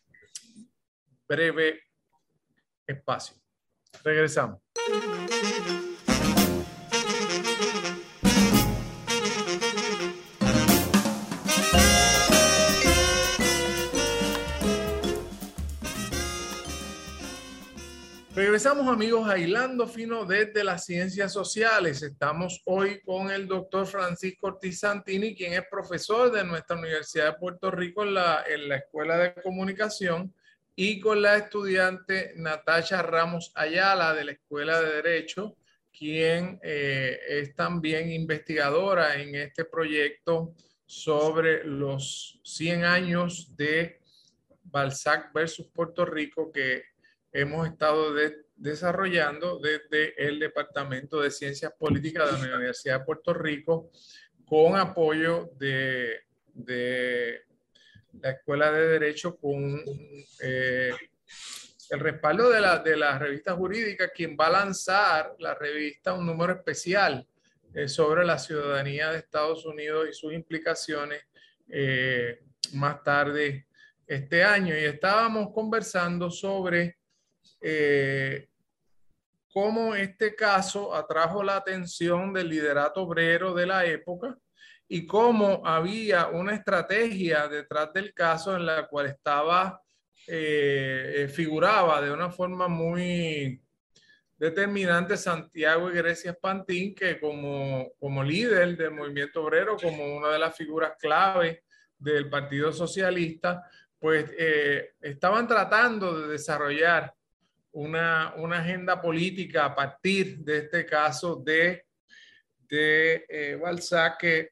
[1.27, 1.81] breve
[2.87, 3.37] espacio.
[4.03, 4.59] Regresamos.
[18.37, 22.03] Regresamos amigos a Hilando Fino desde las ciencias sociales.
[22.03, 27.39] Estamos hoy con el doctor Francisco Ortiz Santini, quien es profesor de nuestra Universidad de
[27.39, 30.35] Puerto Rico en la, en la Escuela de Comunicación
[30.75, 35.57] y con la estudiante Natasha Ramos Ayala de la Escuela de Derecho,
[35.91, 40.53] quien eh, es también investigadora en este proyecto
[40.85, 43.99] sobre los 100 años de
[44.61, 46.96] Balzac versus Puerto Rico que
[47.37, 48.15] hemos estado
[48.55, 53.91] desarrollando desde el Departamento de Ciencias Políticas de la Universidad de Puerto Rico
[54.43, 56.21] con apoyo de,
[58.19, 59.79] la Escuela de Derecho con
[60.41, 60.91] eh,
[61.91, 66.25] el respaldo de la, de la revista jurídica, quien va a lanzar la revista un
[66.25, 67.27] número especial
[67.75, 71.21] eh, sobre la ciudadanía de Estados Unidos y sus implicaciones
[71.69, 72.39] eh,
[72.73, 73.67] más tarde
[74.07, 74.75] este año.
[74.75, 76.97] Y estábamos conversando sobre
[77.61, 78.49] eh,
[79.51, 84.37] cómo este caso atrajo la atención del liderato obrero de la época
[84.87, 89.81] y cómo había una estrategia detrás del caso en la cual estaba,
[90.27, 93.61] eh, eh, figuraba de una forma muy
[94.37, 100.55] determinante Santiago Iglesias Pantín, que como, como líder del movimiento obrero, como una de las
[100.55, 101.63] figuras clave
[101.97, 103.63] del Partido Socialista,
[103.99, 107.13] pues eh, estaban tratando de desarrollar
[107.71, 111.85] una, una, agenda política a partir de este caso de,
[112.67, 114.49] de eh, Balzac, que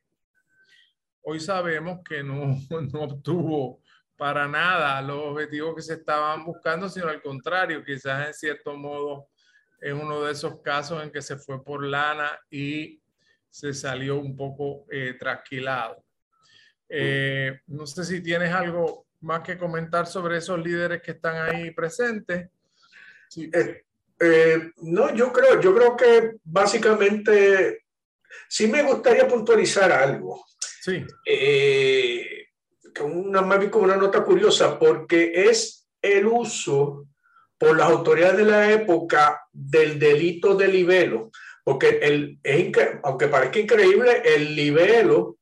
[1.22, 2.58] hoy sabemos que no,
[2.94, 3.82] no obtuvo
[4.16, 9.30] para nada los objetivos que se estaban buscando, sino al contrario, quizás en cierto modo
[9.80, 13.02] es uno de esos casos en que se fue por lana y
[13.50, 16.04] se salió un poco eh, trasquilado.
[16.90, 21.72] Eh, no sé si tienes algo más que comentar sobre esos líderes que están ahí
[21.72, 22.50] presentes.
[23.38, 23.84] Eh,
[24.20, 27.86] eh, no, yo creo, yo creo que básicamente
[28.48, 30.46] sí me gustaría puntualizar algo.
[30.82, 31.04] Sí.
[31.26, 32.48] Eh,
[33.02, 37.08] una, más bien como una nota curiosa, porque es el uso
[37.58, 41.32] por las autoridades de la época del delito de libelo,
[41.64, 42.40] porque el,
[43.04, 45.38] aunque parezca increíble, el libelo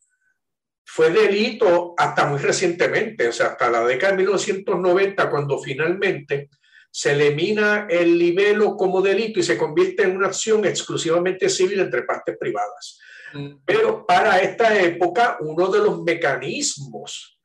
[0.85, 6.49] fue delito hasta muy recientemente, o sea, hasta la década de 1990, cuando finalmente
[6.95, 12.03] se elimina el libelo como delito y se convierte en una acción exclusivamente civil entre
[12.03, 12.99] partes privadas.
[13.33, 13.55] Mm.
[13.65, 17.39] Pero para esta época, uno de los mecanismos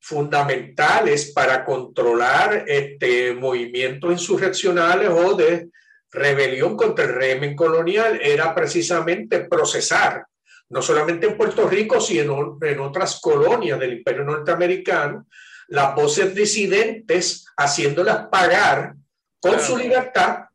[0.00, 5.68] fundamentales para controlar este, movimientos insurreccionales o de
[6.10, 10.24] rebelión contra el régimen colonial era precisamente procesar,
[10.70, 15.26] no solamente en Puerto Rico, sino en otras colonias del imperio norteamericano,
[15.68, 18.94] las voces disidentes haciéndolas pagar
[19.40, 20.46] con su libertad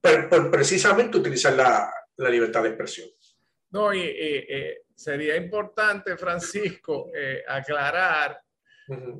[0.00, 3.08] por, precisamente utilizar la, la, libertad de expresión.
[3.70, 8.40] No, y, eh, sería importante, Francisco, eh, aclarar,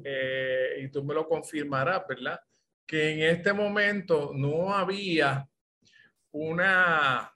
[0.05, 2.41] eh, y tú me lo confirmarás, ¿verdad?
[2.87, 5.47] Que en este momento no había
[6.33, 7.33] una,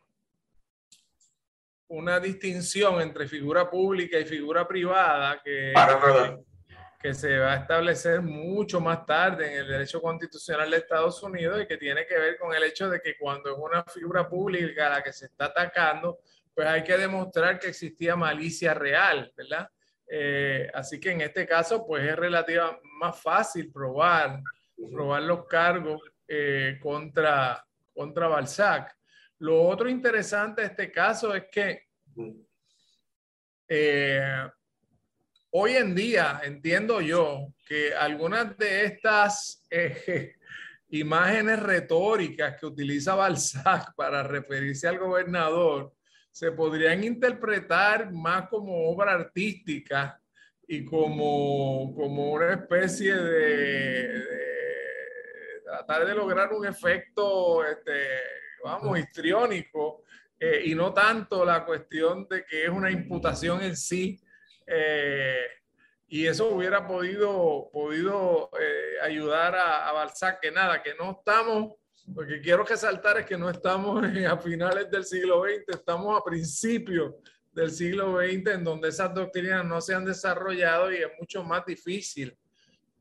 [1.89, 6.52] una distinción entre figura pública y figura privada que, que
[7.13, 11.67] se va a establecer mucho más tarde en el derecho constitucional de Estados Unidos y
[11.67, 14.91] que tiene que ver con el hecho de que cuando es una figura pública a
[14.91, 16.21] la que se está atacando,
[16.55, 19.69] pues hay que demostrar que existía malicia real, ¿verdad?
[20.07, 24.41] Eh, así que en este caso, pues es relativamente más fácil probar,
[24.93, 28.97] probar los cargos eh, contra, contra Balzac.
[29.39, 31.89] Lo otro interesante de este caso es que
[33.67, 34.51] eh,
[35.55, 40.35] hoy en día entiendo yo que algunas de estas eh,
[40.89, 45.93] imágenes retóricas que utiliza Balzac para referirse al gobernador
[46.31, 50.19] se podrían interpretar más como obra artística
[50.67, 54.25] y como, como una especie de,
[55.65, 58.07] tratar de lograr un efecto, este,
[58.65, 60.05] vamos, histriónico
[60.41, 64.19] eh, y no tanto la cuestión de que es una imputación en sí
[64.67, 65.47] eh,
[66.09, 71.75] y eso hubiera podido, podido eh, ayudar a, a, Balzac, que nada, que no estamos,
[72.15, 76.25] lo que quiero resaltar es que no estamos a finales del siglo XX, estamos a
[76.25, 77.15] principios
[77.53, 81.65] del siglo XX, en donde esas doctrinas no se han desarrollado y es mucho más
[81.65, 82.37] difícil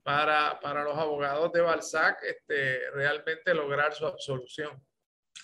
[0.03, 4.81] para, para los abogados de Balzac este, realmente lograr su absolución.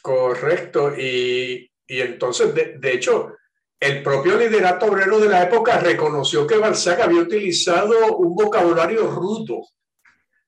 [0.01, 3.35] Correcto, y, y entonces, de, de, hecho,
[3.79, 9.61] el propio liderato obrero de la época reconoció que Balzac había utilizado un vocabulario rudo,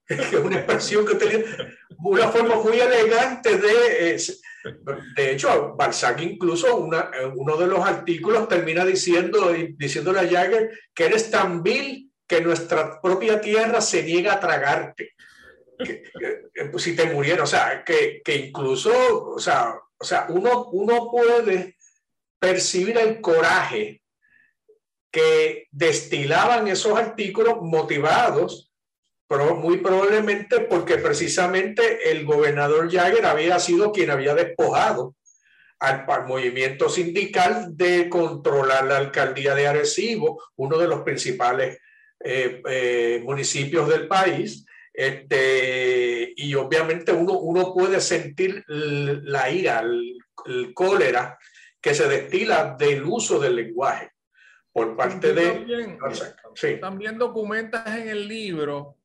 [0.08, 1.46] que es una expresión que tenía
[2.00, 4.22] una forma muy elegante de...
[5.16, 11.06] de hecho, Balzac incluso una, uno de los artículos termina diciendo, diciéndole a Jagger que
[11.06, 15.14] eres tan vil que nuestra propia tierra se niega a tragarte.
[15.78, 16.04] Que,
[16.72, 18.92] pues, si te muriera, o sea, que, que incluso,
[19.34, 21.79] o sea, o sea uno, uno puede
[22.40, 24.02] percibir el coraje
[25.12, 28.72] que destilaban esos artículos motivados,
[29.58, 35.16] muy probablemente porque precisamente el gobernador Jagger había sido quien había despojado
[35.80, 41.78] al, movimiento sindical de controlar la alcaldía de Arecibo, uno de los principales
[42.24, 44.66] eh, eh, municipios del país.
[44.92, 51.38] Este, y obviamente uno, uno puede sentir la ira, el cólera
[51.82, 54.12] que se destila del uso del lenguaje
[54.72, 55.52] por parte de...
[55.52, 56.00] También,
[56.56, 56.78] sí.
[56.80, 58.98] también documentas en el libro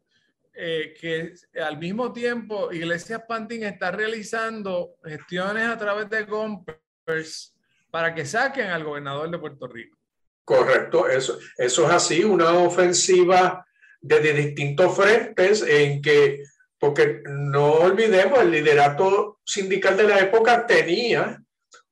[0.53, 7.55] eh, que al mismo tiempo Iglesias Pantin está realizando gestiones a través de Gompers
[7.91, 9.99] para que saquen al gobernador de Puerto Rico.
[10.45, 13.67] Correcto, eso, eso es así, una ofensiva
[14.01, 16.45] desde distintos frentes en que,
[16.79, 21.43] porque no olvidemos, el liderato sindical de la época tenía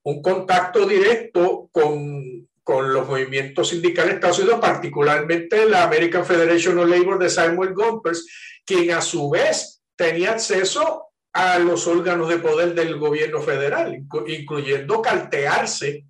[0.04, 6.78] un contacto directo con, con los movimientos sindicales de Estados Unidos, particularmente la American Federation
[6.78, 8.26] of Labor de Samuel Gompers,
[8.64, 15.00] quien a su vez tenía acceso a los órganos de poder del gobierno federal, incluyendo
[15.00, 16.06] caltearse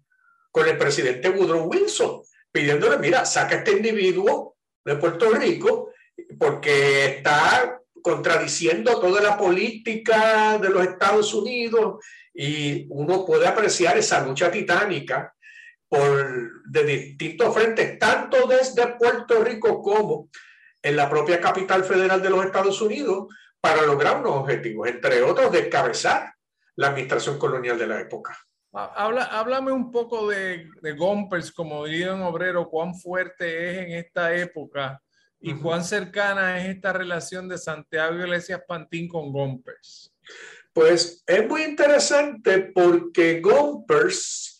[0.50, 5.90] con el presidente Woodrow Wilson, pidiéndole, mira, saca este individuo de Puerto Rico
[6.38, 12.04] porque está contradiciendo toda la política de los Estados Unidos
[12.34, 15.34] y uno puede apreciar esa lucha titánica
[15.88, 20.30] por, de distintos frentes, tanto desde Puerto Rico como
[20.80, 23.26] en la propia capital federal de los Estados Unidos,
[23.60, 26.34] para lograr unos objetivos, entre otros, descabezar
[26.74, 28.36] la administración colonial de la época.
[28.72, 33.92] Habla, háblame un poco de, de Gompers, como diría un obrero, cuán fuerte es en
[33.92, 35.00] esta época
[35.38, 40.14] y cuán cercana es esta relación de Santiago Iglesias Pantín con Gompers.
[40.72, 44.52] Pues es muy interesante porque Gompers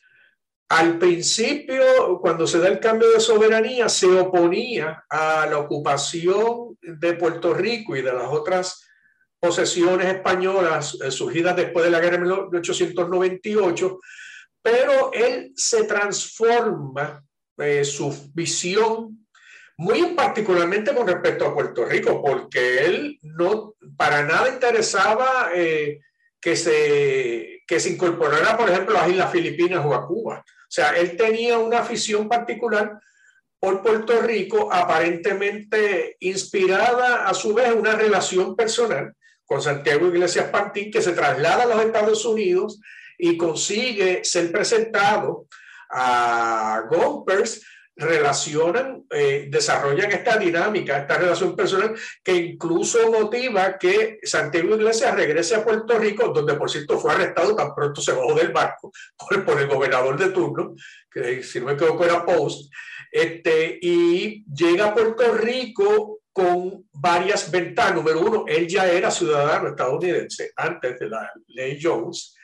[0.73, 7.13] al principio, cuando se da el cambio de soberanía, se oponía a la ocupación de
[7.13, 8.83] Puerto Rico y de las otras
[9.39, 14.01] posesiones españolas eh, surgidas después de la guerra de 1898,
[14.63, 17.23] pero él se transforma
[17.59, 19.22] eh, su visión
[19.77, 26.01] muy particularmente con respecto a Puerto Rico, porque él no para nada interesaba eh,
[26.41, 30.45] que, se, que se incorporara, por ejemplo, a las Islas Filipinas o a Cuba.
[30.47, 32.99] O sea, él tenía una afición particular
[33.59, 39.15] por Puerto Rico, aparentemente inspirada a su vez en una relación personal
[39.45, 42.81] con Santiago Iglesias Pantín, que se traslada a los Estados Unidos
[43.19, 45.47] y consigue ser presentado
[45.91, 47.63] a Gompers
[47.97, 55.57] relacionan, eh, desarrollan esta dinámica, esta relación personal que incluso motiva que Santiago Iglesias regrese
[55.57, 59.45] a Puerto Rico, donde por cierto fue arrestado tan pronto se bajó del barco por,
[59.45, 60.75] por el gobernador de turno,
[61.11, 62.73] que si no me equivoco era Post,
[63.11, 67.95] este, y llega a Puerto Rico con varias ventajas.
[67.95, 72.35] Número uno, él ya era ciudadano estadounidense antes de la ley Jones.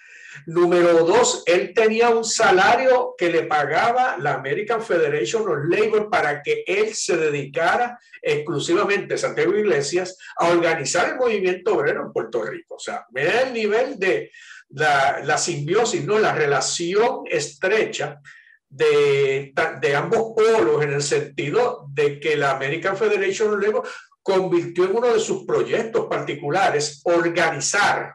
[0.47, 6.43] Número dos, él tenía un salario que le pagaba la American Federation of Labor para
[6.43, 12.77] que él se dedicara exclusivamente, Santiago Iglesias, a organizar el movimiento obrero en Puerto Rico.
[12.77, 14.31] O sea, mira el nivel de
[14.71, 16.19] la, la simbiosis, ¿no?
[16.19, 18.21] la relación estrecha
[18.69, 23.89] de, de ambos polos en el sentido de que la American Federation of Labor
[24.23, 28.15] convirtió en uno de sus proyectos particulares organizar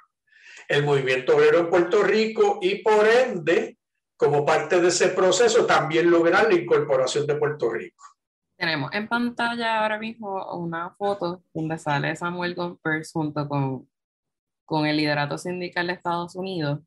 [0.68, 3.78] el movimiento obrero en Puerto Rico y por ende,
[4.18, 8.04] como parte de ese proceso, también lograr la incorporación de Puerto Rico.
[8.58, 13.90] Tenemos en pantalla ahora mismo una foto donde sale Samuel Gompers junto con,
[14.66, 16.80] con el liderato sindical de Estados Unidos,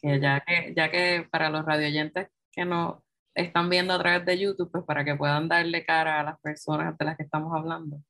[0.00, 3.04] que ya que, ya que para los radioyentes que no
[3.34, 6.96] están viendo a través de YouTube, pues para que puedan darle cara a las personas
[6.96, 8.00] de las que estamos hablando.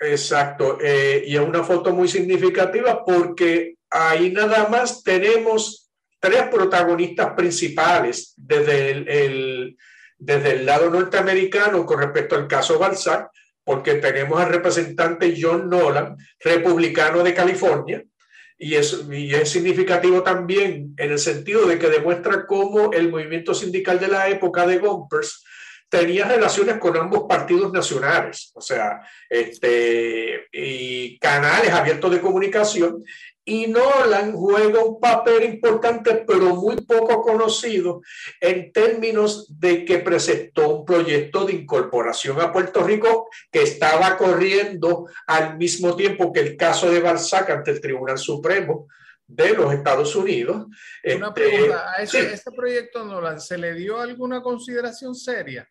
[0.00, 7.34] Exacto, eh, y es una foto muy significativa porque ahí nada más tenemos tres protagonistas
[7.34, 9.76] principales desde el,
[10.18, 13.30] desde el lado norteamericano con respecto al caso Balzac.
[13.64, 18.02] porque tenemos al representante John Nolan, republicano de California,
[18.56, 23.52] y es, y es significativo también en el sentido de que demuestra cómo el movimiento
[23.52, 25.44] sindical de la época de Gompers
[25.88, 33.02] tenía relaciones con ambos partidos nacionales, o sea, este, y canales abiertos de comunicación,
[33.48, 38.02] y Nolan juega un papel importante, pero muy poco conocido
[38.42, 45.06] en términos de que presentó un proyecto de incorporación a Puerto Rico que estaba corriendo
[45.26, 48.86] al mismo tiempo que el caso de Balzac ante el Tribunal Supremo
[49.26, 50.66] de los Estados Unidos.
[50.66, 55.66] Una este, pregunta, ¿a ese, ese proyecto Nolan se le dio alguna consideración seria?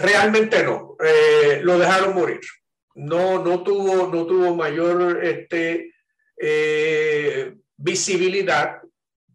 [0.00, 2.40] Realmente no, eh, lo dejaron morir.
[2.94, 5.94] No, no, tuvo, no tuvo mayor este,
[6.36, 8.80] eh, visibilidad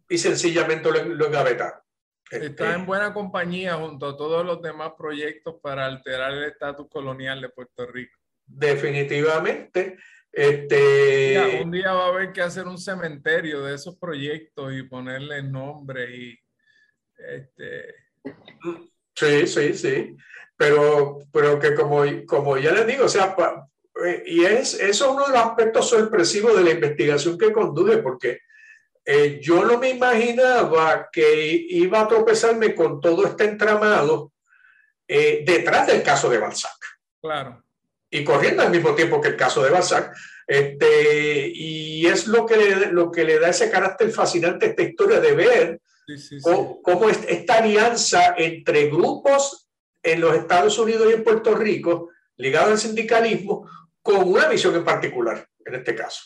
[0.09, 1.79] y sencillamente lo, lo engavetaron.
[2.31, 6.87] Está este, en buena compañía junto a todos los demás proyectos para alterar el estatus
[6.89, 8.19] colonial de Puerto Rico.
[8.45, 9.97] Definitivamente.
[10.31, 11.61] Este...
[11.63, 16.13] un día va a haber que hacer un cementerio de esos proyectos y ponerle nombre
[16.13, 16.39] y
[17.17, 17.95] este...
[19.13, 20.17] Sí, sí, sí
[20.57, 23.35] pero, pero que como, como ya les digo, o sea,
[24.05, 27.97] eh, y es, eso es uno de los aspectos sorpresivos de la investigación que conduje,
[27.97, 28.41] porque
[29.05, 34.31] eh, yo no me imaginaba que iba a tropezarme con todo este entramado
[35.07, 36.77] eh, detrás del caso de Balzac.
[37.21, 37.63] Claro.
[38.09, 40.15] Y corriendo al mismo tiempo que el caso de Balzac.
[40.47, 44.83] Este, y es lo que, le, lo que le da ese carácter fascinante a esta
[44.83, 45.81] historia de ver
[46.43, 49.65] cómo, cómo esta alianza entre grupos
[50.05, 53.67] en los Estados Unidos y en Puerto Rico ligado al sindicalismo
[54.01, 56.23] con una visión en particular, en este caso,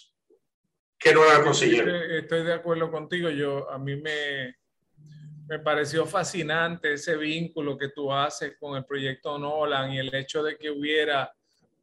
[0.97, 1.95] que no la consiguieron.
[2.11, 3.29] Estoy de acuerdo contigo.
[3.29, 4.57] Yo, a mí me,
[5.47, 10.43] me pareció fascinante ese vínculo que tú haces con el proyecto Nolan y el hecho
[10.43, 11.33] de que hubiera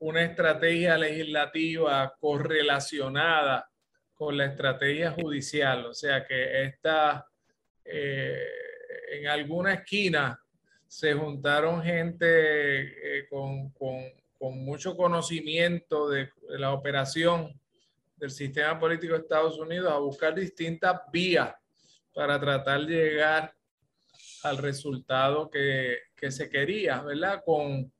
[0.01, 3.67] una estrategia legislativa correlacionada
[4.13, 5.87] con la estrategia judicial.
[5.87, 7.27] O sea que esta,
[7.83, 8.47] eh,
[9.13, 10.39] en alguna esquina,
[10.89, 14.05] se juntaron gente eh, con, con,
[14.39, 17.61] con, mucho conocimiento de, la operación
[18.17, 21.55] del sistema político de Estados Unidos a buscar distintas vías
[22.15, 23.55] para tratar de llegar
[24.43, 27.43] al resultado que, que se quería, ¿verdad?
[27.45, 27.93] Con,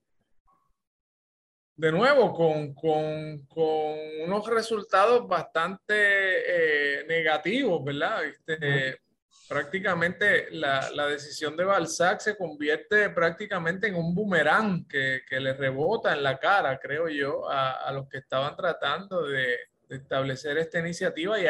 [1.75, 8.25] de nuevo, con, con, con unos resultados bastante eh, negativos, ¿verdad?
[8.25, 9.01] Este,
[9.49, 15.55] prácticamente la, la, decisión de Balzac se convierte prácticamente en un boomerang que, que le
[15.55, 19.57] rebota en la cara, creo yo, a, a los que estaban tratando de,
[19.89, 21.41] de establecer esta iniciativa.
[21.41, 21.47] Y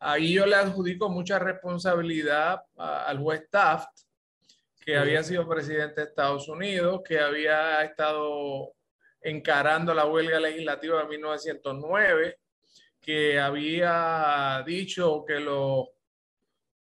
[0.00, 3.88] ahí yo le adjudico mucha responsabilidad al juez Taft,
[4.80, 8.74] que había sido presidente de Estados Unidos, que había estado
[9.22, 12.38] encarando la huelga legislativa de 1909,
[13.00, 15.88] que había dicho que los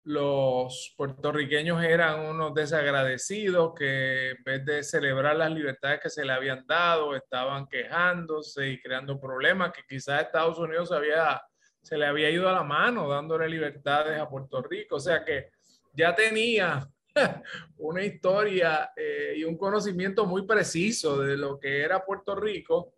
[0.04, 6.32] los puertorriqueños eran unos desagradecidos que en vez de celebrar las libertades que se le
[6.32, 11.40] habían dado, estaban quejándose y creando problemas que quizás Estados Unidos había,
[11.82, 14.96] se le había ido a la mano dándole libertades a Puerto Rico.
[14.96, 15.50] O sea que
[15.92, 16.88] ya tenía
[17.76, 22.94] una historia eh, y un conocimiento muy preciso de lo que era Puerto Rico,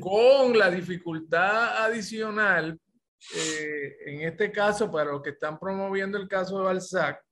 [0.00, 2.78] con la dificultad adicional
[3.34, 7.22] eh, en este caso, para los que están promoviendo el caso de Balzac,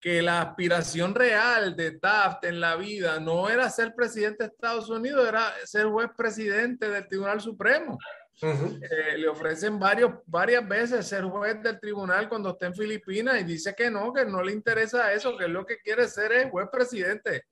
[0.00, 4.90] que la aspiración real de Taft en la vida no era ser presidente de Estados
[4.90, 7.98] Unidos, era ser juez presidente del Tribunal Supremo.
[8.42, 13.44] Eh, le ofrecen varios, varias veces ser juez del tribunal cuando está en Filipinas y
[13.44, 16.68] dice que no, que no le interesa eso, que lo que quiere ser es juez
[16.70, 17.44] presidente.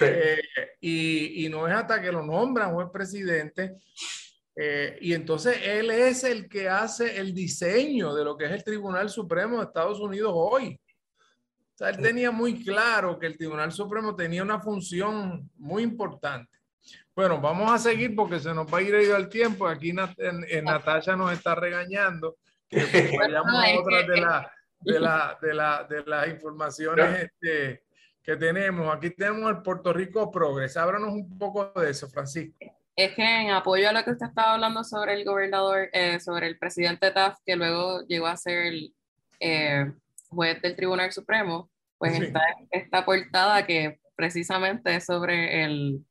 [0.00, 0.40] Eh,
[0.80, 3.76] y, y, no es hasta que lo nombran juez presidente
[4.56, 8.64] eh, y entonces él es el que hace el diseño de lo que es el
[8.64, 10.80] Tribunal Supremo de Estados Unidos hoy.
[11.74, 16.58] O sea, él tenía muy claro que el Tribunal Supremo tenía una función muy importante.
[17.14, 19.66] Bueno, vamos a seguir porque se nos va a ir el tiempo.
[19.66, 22.36] Aquí en, Natasha nos está regañando
[22.68, 27.84] que vayamos a otras de, la, de, la, de, la, de las informaciones este,
[28.22, 28.94] que tenemos.
[28.94, 30.76] Aquí tenemos el Puerto Rico Progress.
[30.76, 34.54] Háblanos un poco de eso, Francisco es que en apoyo a lo que usted estaba
[34.54, 38.94] hablando sobre el gobernador, eh, sobre el presidente Taft, que luego llegó a ser el
[39.40, 39.92] eh,
[40.28, 42.40] juez del Tribunal Supremo, pues está
[42.70, 46.04] esta portada que precisamente es sobre el,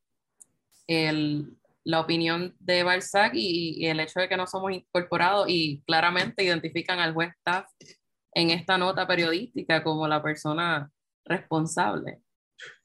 [0.87, 5.81] el, la opinión de Balzac y, y, el hecho de que no somos incorporados y
[5.85, 7.71] claramente identifican al juez Taft
[8.33, 10.91] en esta nota periodística como la persona
[11.25, 12.19] responsable.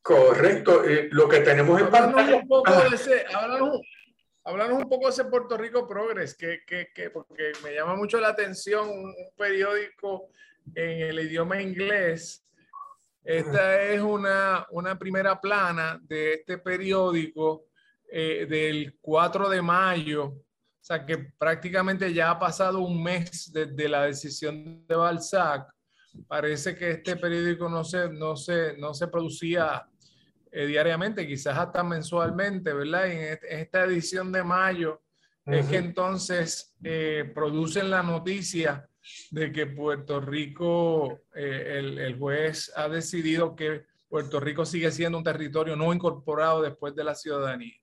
[0.04, 0.84] Correcto.
[0.84, 2.36] Eh, lo que tenemos en pantalla.
[2.36, 7.08] Un poco de ese, háblanos, un poco de ese Puerto Rico Progress, que, que, que,
[7.08, 10.28] porque me llama mucho la atención un, periódico
[10.74, 12.44] en el idioma inglés.
[13.24, 17.68] Esta es una, una primera plana de este periódico
[18.06, 20.24] eh, del 4 de mayo.
[20.26, 25.66] O sea que prácticamente ya ha pasado un mes desde la decisión de Balzac.
[26.28, 29.88] Parece que este periódico no se, no se, no se producía
[30.56, 33.10] eh, diariamente, quizás hasta mensualmente, ¿verdad?
[33.10, 35.02] En, esta edición de mayo
[35.46, 38.88] es que entonces eh, producen la noticia
[39.32, 45.18] de que Puerto Rico, eh, el, el, juez ha decidido que Puerto Rico sigue siendo
[45.18, 47.74] un territorio no incorporado después de la ciudadanía.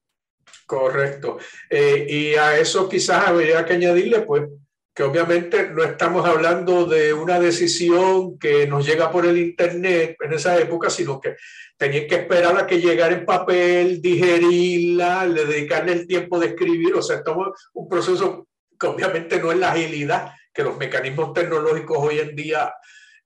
[0.65, 1.39] Correcto.
[1.69, 4.49] y a eso quizás habría que añadirle, pues,
[4.93, 10.33] que obviamente no estamos hablando de una decisión que nos llega por el Internet en
[10.33, 11.35] esa época, sino que
[11.77, 16.93] tenían que esperar a que llegara en papel, digerirla, le dedicarle el tiempo de escribir,
[16.95, 21.97] o sea, estamos un proceso que obviamente no es la agilidad que los mecanismos tecnológicos
[21.99, 22.73] hoy en día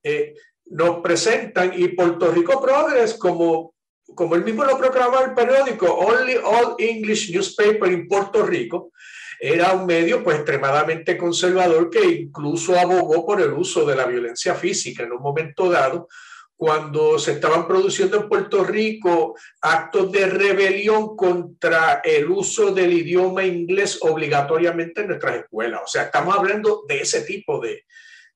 [0.03, 0.35] eh,
[0.67, 1.73] nos presentan.
[1.75, 3.75] Y Puerto Rico Progress como
[4.13, 8.91] como él mismo lo proclamó el periódico Only All English Newspaper en Puerto Rico,
[9.39, 14.55] era un medio pues extremadamente conservador que incluso abogó por el uso de la violencia
[14.55, 16.07] física en un momento dado,
[16.57, 23.43] cuando se estaban produciendo en Puerto Rico actos de rebelión contra el uso del idioma
[23.43, 25.81] inglés obligatoriamente en nuestras escuelas.
[25.83, 27.83] O sea, estamos hablando de ese tipo de,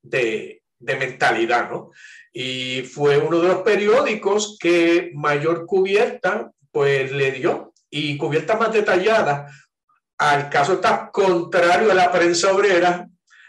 [0.02, 1.92] de, de mentalidad, ¿no?
[2.34, 8.72] Y fue uno de los periódicos que mayor cubierta pues le dio y cubierta más
[8.72, 9.48] detallada
[10.20, 13.08] al caso está contrario a la prensa obrera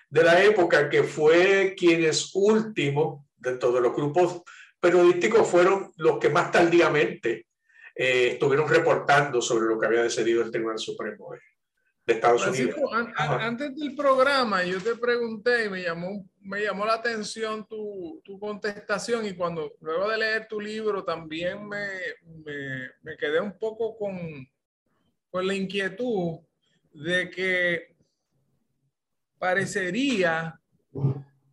[0.09, 4.43] de la época, que fue quienes último, dentro de los grupos
[4.79, 7.49] periodísticos, fueron los que más tardíamente
[7.95, 11.31] eh, estuvieron reportando sobre lo que había decidido el Tribunal Supremo
[12.07, 12.77] de Estados Unidos.
[12.93, 18.39] antes del programa, yo te pregunté y me llamó, me llamó la atención tu, tu
[18.39, 21.89] contestación y cuando luego de leer tu libro también me,
[22.45, 24.49] me, me quedé un poco con,
[25.31, 26.39] con la inquietud
[26.93, 27.97] de que
[29.39, 30.61] parecería,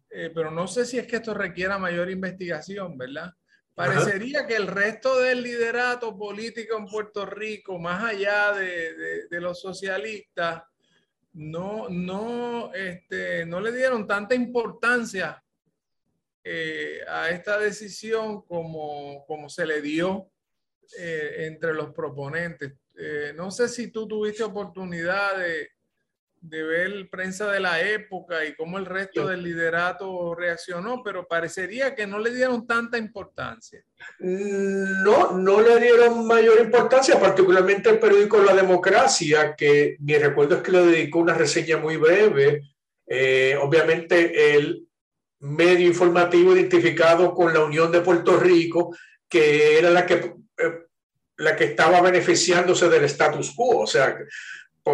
[0.09, 3.33] eh, pero no sé si es que esto requiera mayor investigación, ¿verdad?
[3.77, 10.63] Parecería que el resto del liderato político en Puerto Rico, más allá de, los socialistas,
[11.33, 15.43] no, no, este, no le dieron tanta importancia
[16.43, 20.31] eh, a esta decisión como, como se le dio
[20.97, 22.73] eh, entre los proponentes.
[22.97, 25.69] Eh, no sé si tú tuviste oportunidad de,
[26.41, 31.93] de, ver prensa de la época y cómo el resto del liderato reaccionó, pero parecería
[31.93, 33.83] que no le dieron tanta importancia.
[34.19, 40.61] No, no le dieron mayor importancia, particularmente el periódico La Democracia, que mi recuerdo es
[40.63, 42.63] que le dedicó una reseña muy breve.
[43.05, 44.87] Eh, obviamente el
[45.39, 48.95] medio informativo identificado con la Unión de Puerto Rico,
[49.29, 50.86] que era la que eh,
[51.37, 53.79] la que estaba beneficiándose del status quo.
[53.79, 54.17] O sea,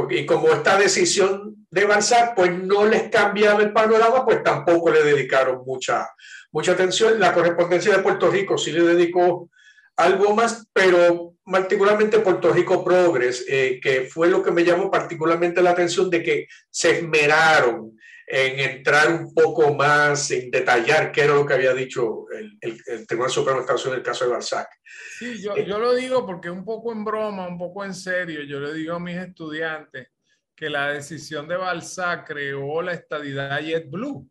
[0.09, 5.03] y como esta decisión de Balzac pues no les cambiaba el panorama, pues tampoco le
[5.03, 6.09] dedicaron mucha,
[6.51, 7.19] mucha atención.
[7.19, 9.49] La correspondencia de Puerto Rico sí le dedicó
[9.95, 15.61] algo más, pero particularmente Puerto Rico Progress, eh, que fue lo que me llamó particularmente
[15.61, 17.97] la atención de que se esmeraron
[18.27, 23.07] en entrar un poco más, en detallar qué era lo que había dicho el, el,
[23.07, 24.69] Tribunal Supremo de Estados Unidos en el caso de Balzac.
[25.19, 28.59] Sí, yo, yo, lo digo porque un poco en broma, un poco en serio, yo
[28.59, 30.07] le digo a mis estudiantes
[30.55, 34.29] que la decisión de Balzac creó la estadidad JetBlue.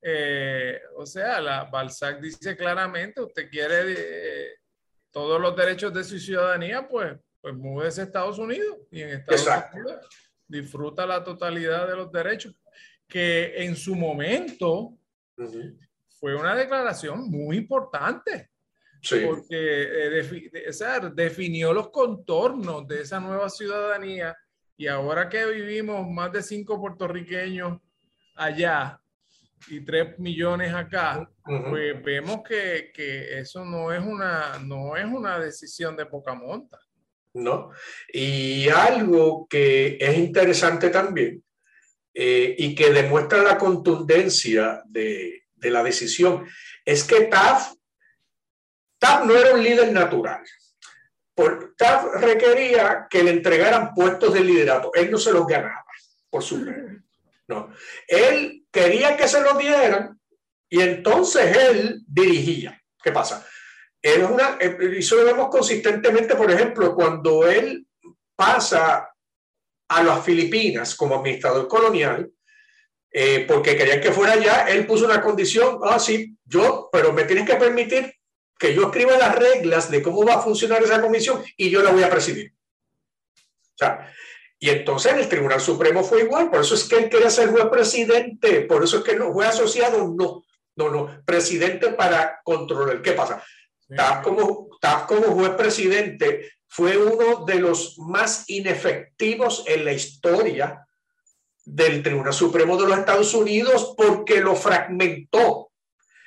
[0.00, 4.48] Eh, o sea, la, Balzac dice claramente, usted quiere eh,
[5.10, 9.64] todos los derechos de su ciudadanía, pues, pues múdese a Estados Unidos y en Estados
[9.74, 10.08] Unidos
[10.46, 12.54] disfruta la totalidad de los derechos
[13.08, 14.98] que en su momento
[16.20, 18.50] fue una declaración muy importante.
[19.24, 24.36] Porque eh, definió los contornos de esa nueva ciudadanía
[24.76, 27.78] y ahora que vivimos más de cinco puertorriqueños
[28.34, 29.00] allá
[29.68, 35.38] y tres millones acá, pues vemos que, que, eso no es, una, no es una
[35.38, 36.78] decisión de poca monta.
[37.34, 37.70] No,
[38.12, 41.42] y algo que es interesante también
[42.14, 46.46] eh, y que demuestra la contundencia de, la decisión
[46.84, 47.74] es que TAF,
[48.98, 50.42] TAF no era un líder natural.
[51.34, 54.90] Por, TAF requería que le entregaran puestos de liderato.
[54.94, 55.84] Él no se los ganaba
[56.30, 56.64] por su
[57.46, 57.72] No.
[58.06, 60.18] Él quería que se los dieran
[60.68, 62.80] y entonces él dirigía.
[63.02, 63.46] ¿Qué pasa?
[64.02, 67.86] eh, eso lo vemos consistentemente, por ejemplo, cuando él
[68.36, 69.10] pasa
[69.88, 72.30] a las Filipinas como administrador colonial,
[73.10, 77.24] eh, porque querían que fuera allá, él puso una condición, ah, sí, yo, pero me
[77.24, 78.14] tienes que permitir
[78.58, 81.90] que yo escriba las reglas de cómo va a funcionar esa comisión y yo la
[81.90, 82.52] voy a presidir.
[82.52, 84.12] O sea,
[84.58, 87.50] y entonces en el Tribunal Supremo fue igual, por eso es que él quería ser
[87.50, 90.42] juez presidente, por eso es que no fue asociado, no,
[90.76, 93.00] no, no, presidente para controlar.
[93.00, 93.42] ¿Qué pasa?
[93.96, 94.68] Taft como,
[95.06, 100.86] como juez presidente fue uno de los más inefectivos en la historia
[101.64, 105.70] del Tribunal Supremo de los Estados Unidos porque lo fragmentó.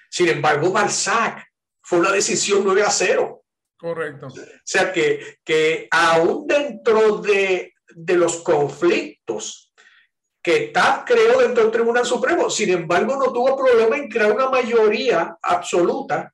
[0.09, 1.47] Sin embargo, Balzac
[1.81, 3.43] fue una decisión 9 a 0.
[3.77, 4.27] Correcto.
[4.27, 4.31] O
[4.63, 9.73] sea que, que aún dentro de, de los conflictos
[10.41, 14.49] que Taft creó dentro del Tribunal Supremo, sin embargo, no tuvo problema en crear una
[14.49, 16.33] mayoría absoluta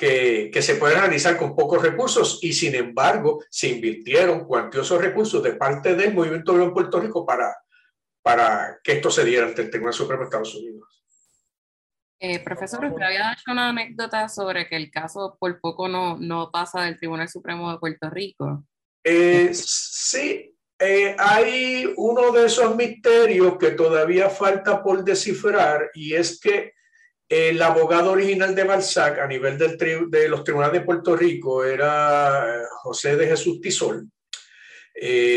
[0.00, 5.54] que, se puede realizar con pocos recursos y sin embargo se invirtieron cuantiosos recursos de
[5.54, 7.54] parte del movimiento obrero en Puerto Rico para,
[8.22, 10.79] para que esto se diera ante el Tribunal Supremo de Estados Unidos.
[12.22, 16.50] Eh, profesor, usted había hecho una anécdota sobre que el caso por poco no, no
[16.52, 18.62] pasa del Tribunal Supremo de Puerto Rico.
[19.02, 26.38] Eh, sí, eh, hay uno de esos misterios que todavía falta por descifrar y es
[26.38, 26.74] que
[27.26, 33.16] el abogado original de Balzac a nivel de los tribunales de Puerto Rico era José
[33.16, 34.10] de Jesús Tisol,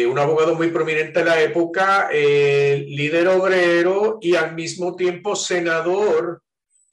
[0.10, 6.42] un abogado muy prominente en la época, líder obrero y al mismo tiempo senador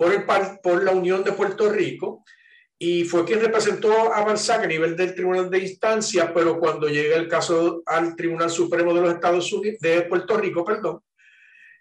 [0.01, 0.25] por, el,
[0.63, 2.25] por la Unión de Puerto Rico
[2.79, 7.17] y fue quien representó a Balzac a nivel del Tribunal de Instancia, pero cuando llega
[7.17, 11.03] el caso al Tribunal Supremo de los Estados Unidos, de Puerto Rico, perdón,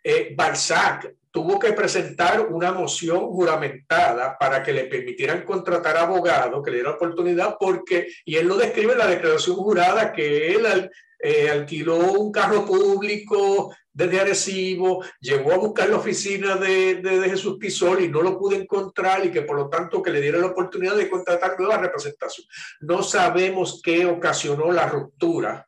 [0.03, 6.71] eh, Balzac tuvo que presentar una moción juramentada para que le permitieran contratar abogado, que
[6.71, 11.49] le diera oportunidad, porque, y él lo describe en la declaración jurada, que él eh,
[11.49, 18.01] alquiló un carro público, desde Arecibo, llegó a buscar la oficina de, de, Jesús Tisol
[18.01, 20.95] y no lo pude encontrar y que por lo tanto que le diera la oportunidad
[20.95, 22.47] de contratar nueva representación.
[22.79, 25.67] No sabemos qué ocasionó la ruptura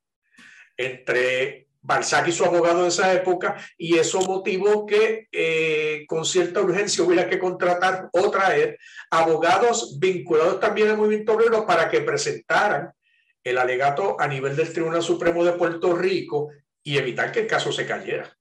[0.77, 6.61] entre Balzac y su abogado de esa época y eso motivó que eh, con cierta
[6.61, 8.77] urgencia hubiera que contratar o traer
[9.09, 12.93] abogados vinculados también al movimiento obrero para que presentaran
[13.43, 16.49] el alegato a nivel del Tribunal Supremo de Puerto Rico
[16.83, 18.31] y evitar que el caso se cayera.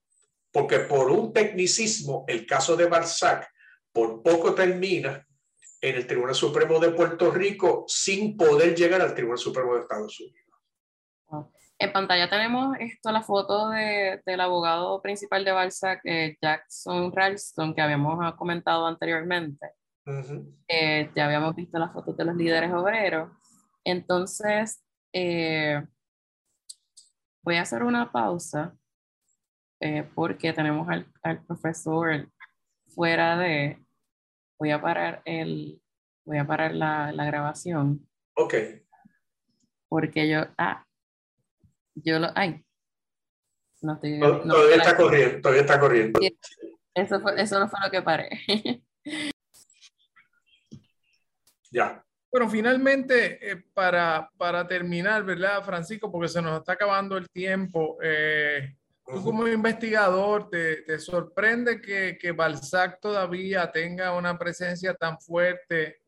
[0.53, 3.48] Porque por un tecnicismo, el caso de Balzac
[3.92, 5.26] por poco termina
[5.80, 10.20] en el Tribunal Supremo de Puerto Rico sin poder llegar al Tribunal Supremo de Estados
[10.20, 10.40] Unidos.
[11.78, 17.74] En pantalla tenemos esto, la foto de, del abogado principal de Balzac, eh, Jackson Ralston,
[17.74, 19.72] que habíamos comentado anteriormente.
[20.68, 23.30] Eh, ya habíamos visto las fotos de los líderes obreros.
[23.82, 25.82] Entonces, eh,
[27.42, 28.76] Voy a hacer una pausa
[29.80, 32.28] eh, porque tenemos al, al, profesor
[32.86, 33.82] fuera de...
[34.58, 35.80] Voy a parar, el,
[36.26, 38.06] voy a parar la, la grabación.
[38.34, 38.54] Ok.
[39.88, 40.42] Porque yo...
[40.58, 40.84] Ah,
[41.94, 42.28] Yo lo.
[42.34, 42.62] Ay.
[43.80, 44.20] No estoy.
[44.20, 46.20] todavía está corriendo, todavía está corriendo.
[46.94, 48.28] Eso, fue, eso no fue lo que paré.
[51.70, 52.04] ya.
[52.32, 56.12] Bueno, finalmente, eh, para, para, terminar, ¿verdad, Francisco?
[56.12, 57.98] Porque se nos está acabando el tiempo.
[58.00, 65.18] Eh, tú como investigador, ¿te, te sorprende que, que, Balzac todavía tenga una presencia tan
[65.20, 66.02] fuerte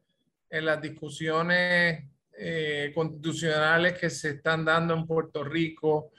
[0.48, 2.04] en las discusiones
[2.38, 6.12] eh, constitucionales que se están dando en Puerto Rico?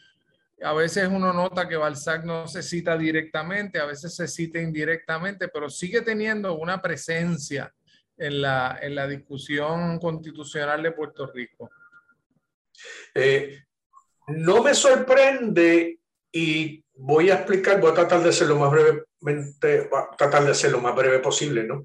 [0.61, 5.47] A veces uno nota que Balzac no se cita directamente, a veces se cita indirectamente,
[5.47, 7.73] pero sigue teniendo una presencia
[8.17, 11.69] en la, en la discusión constitucional de Puerto Rico?
[13.13, 13.63] Eh,
[14.27, 15.99] no me sorprende
[16.31, 20.71] y voy a explicar, voy a tratar de ser lo más brevemente, tratar de ser
[20.71, 21.83] lo más breve posible, ¿no?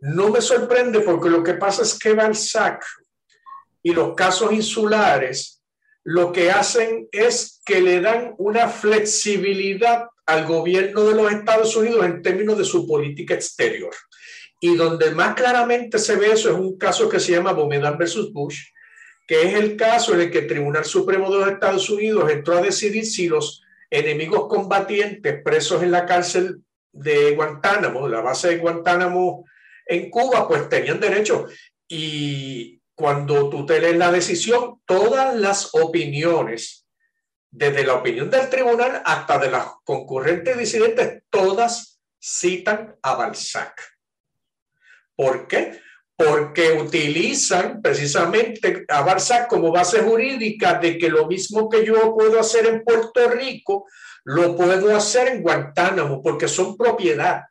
[0.00, 2.84] No me sorprende porque lo que pasa es que Balzac
[3.82, 5.62] y los casos insulares
[6.04, 12.04] lo que hacen es que le dan una flexibilidad al gobierno de los Estados Unidos
[12.04, 13.94] en términos de su política exterior.
[14.64, 18.32] Y donde más claramente se ve eso es un caso que se llama Bomedan versus
[18.32, 18.60] Bush,
[19.26, 22.56] que es el caso en el que el Tribunal Supremo de los Estados Unidos entró
[22.56, 23.60] a decidir si los
[23.90, 29.44] enemigos combatientes presos en la cárcel de Guantánamo, la base de Guantánamo
[29.84, 31.48] en Cuba, pues tenían derecho.
[31.88, 36.86] Y cuando tú lees la decisión, todas las opiniones,
[37.50, 43.91] desde la opinión del tribunal hasta de las concurrentes disidentes, todas citan a Balzac.
[45.22, 45.80] ¿Por qué?
[46.16, 52.40] Porque utilizan precisamente a Barça como base jurídica de que lo mismo que yo puedo
[52.40, 53.86] hacer en Puerto Rico,
[54.24, 57.42] lo puedo hacer en Guantánamo, porque son propiedad.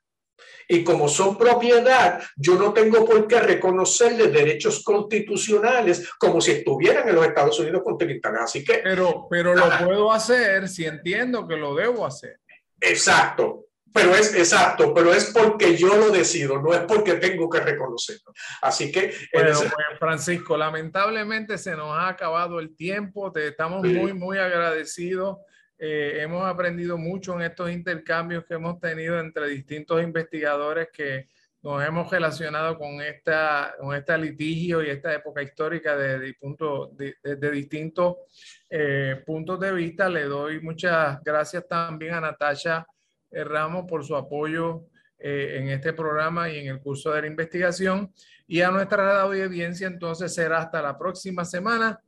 [0.68, 7.08] Y como son propiedad, yo no tengo por qué reconocerles derechos constitucionales como si estuvieran
[7.08, 8.42] en los Estados Unidos continentales.
[8.44, 8.80] Así que.
[8.84, 12.40] Pero, pero lo puedo hacer si entiendo que lo debo hacer.
[12.80, 13.66] Exacto.
[13.94, 18.34] Pero es exacto, pero es porque yo lo decido, no es porque tengo que reconocerlo.
[18.62, 19.14] Así que.
[19.34, 23.32] Bueno, pues, Francisco, lamentablemente se nos ha acabado el tiempo.
[23.32, 25.38] Te estamos muy, muy agradecidos.
[25.78, 31.28] Eh, hemos aprendido mucho en estos intercambios que hemos tenido entre distintos investigadores que
[31.64, 36.36] nos hemos relacionado con esta, con este litigio y esta época histórica desde
[36.94, 38.16] de, de, de, distintos
[38.70, 40.08] eh, puntos de vista.
[40.08, 42.86] Le doy muchas gracias también a Natasha
[43.32, 44.86] Ramos por su apoyo
[45.18, 48.12] eh, en este programa y en el curso de la investigación.
[48.48, 52.00] Y a nuestra audiencia entonces será hasta la próxima semana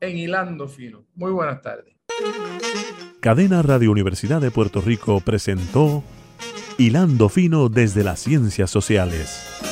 [0.00, 1.06] en Hilando Fino.
[1.14, 1.94] Muy buenas tardes.
[3.20, 6.02] Cadena Radio Universidad de Puerto Rico presentó
[6.78, 9.71] Hilando Fino desde las Ciencias Sociales.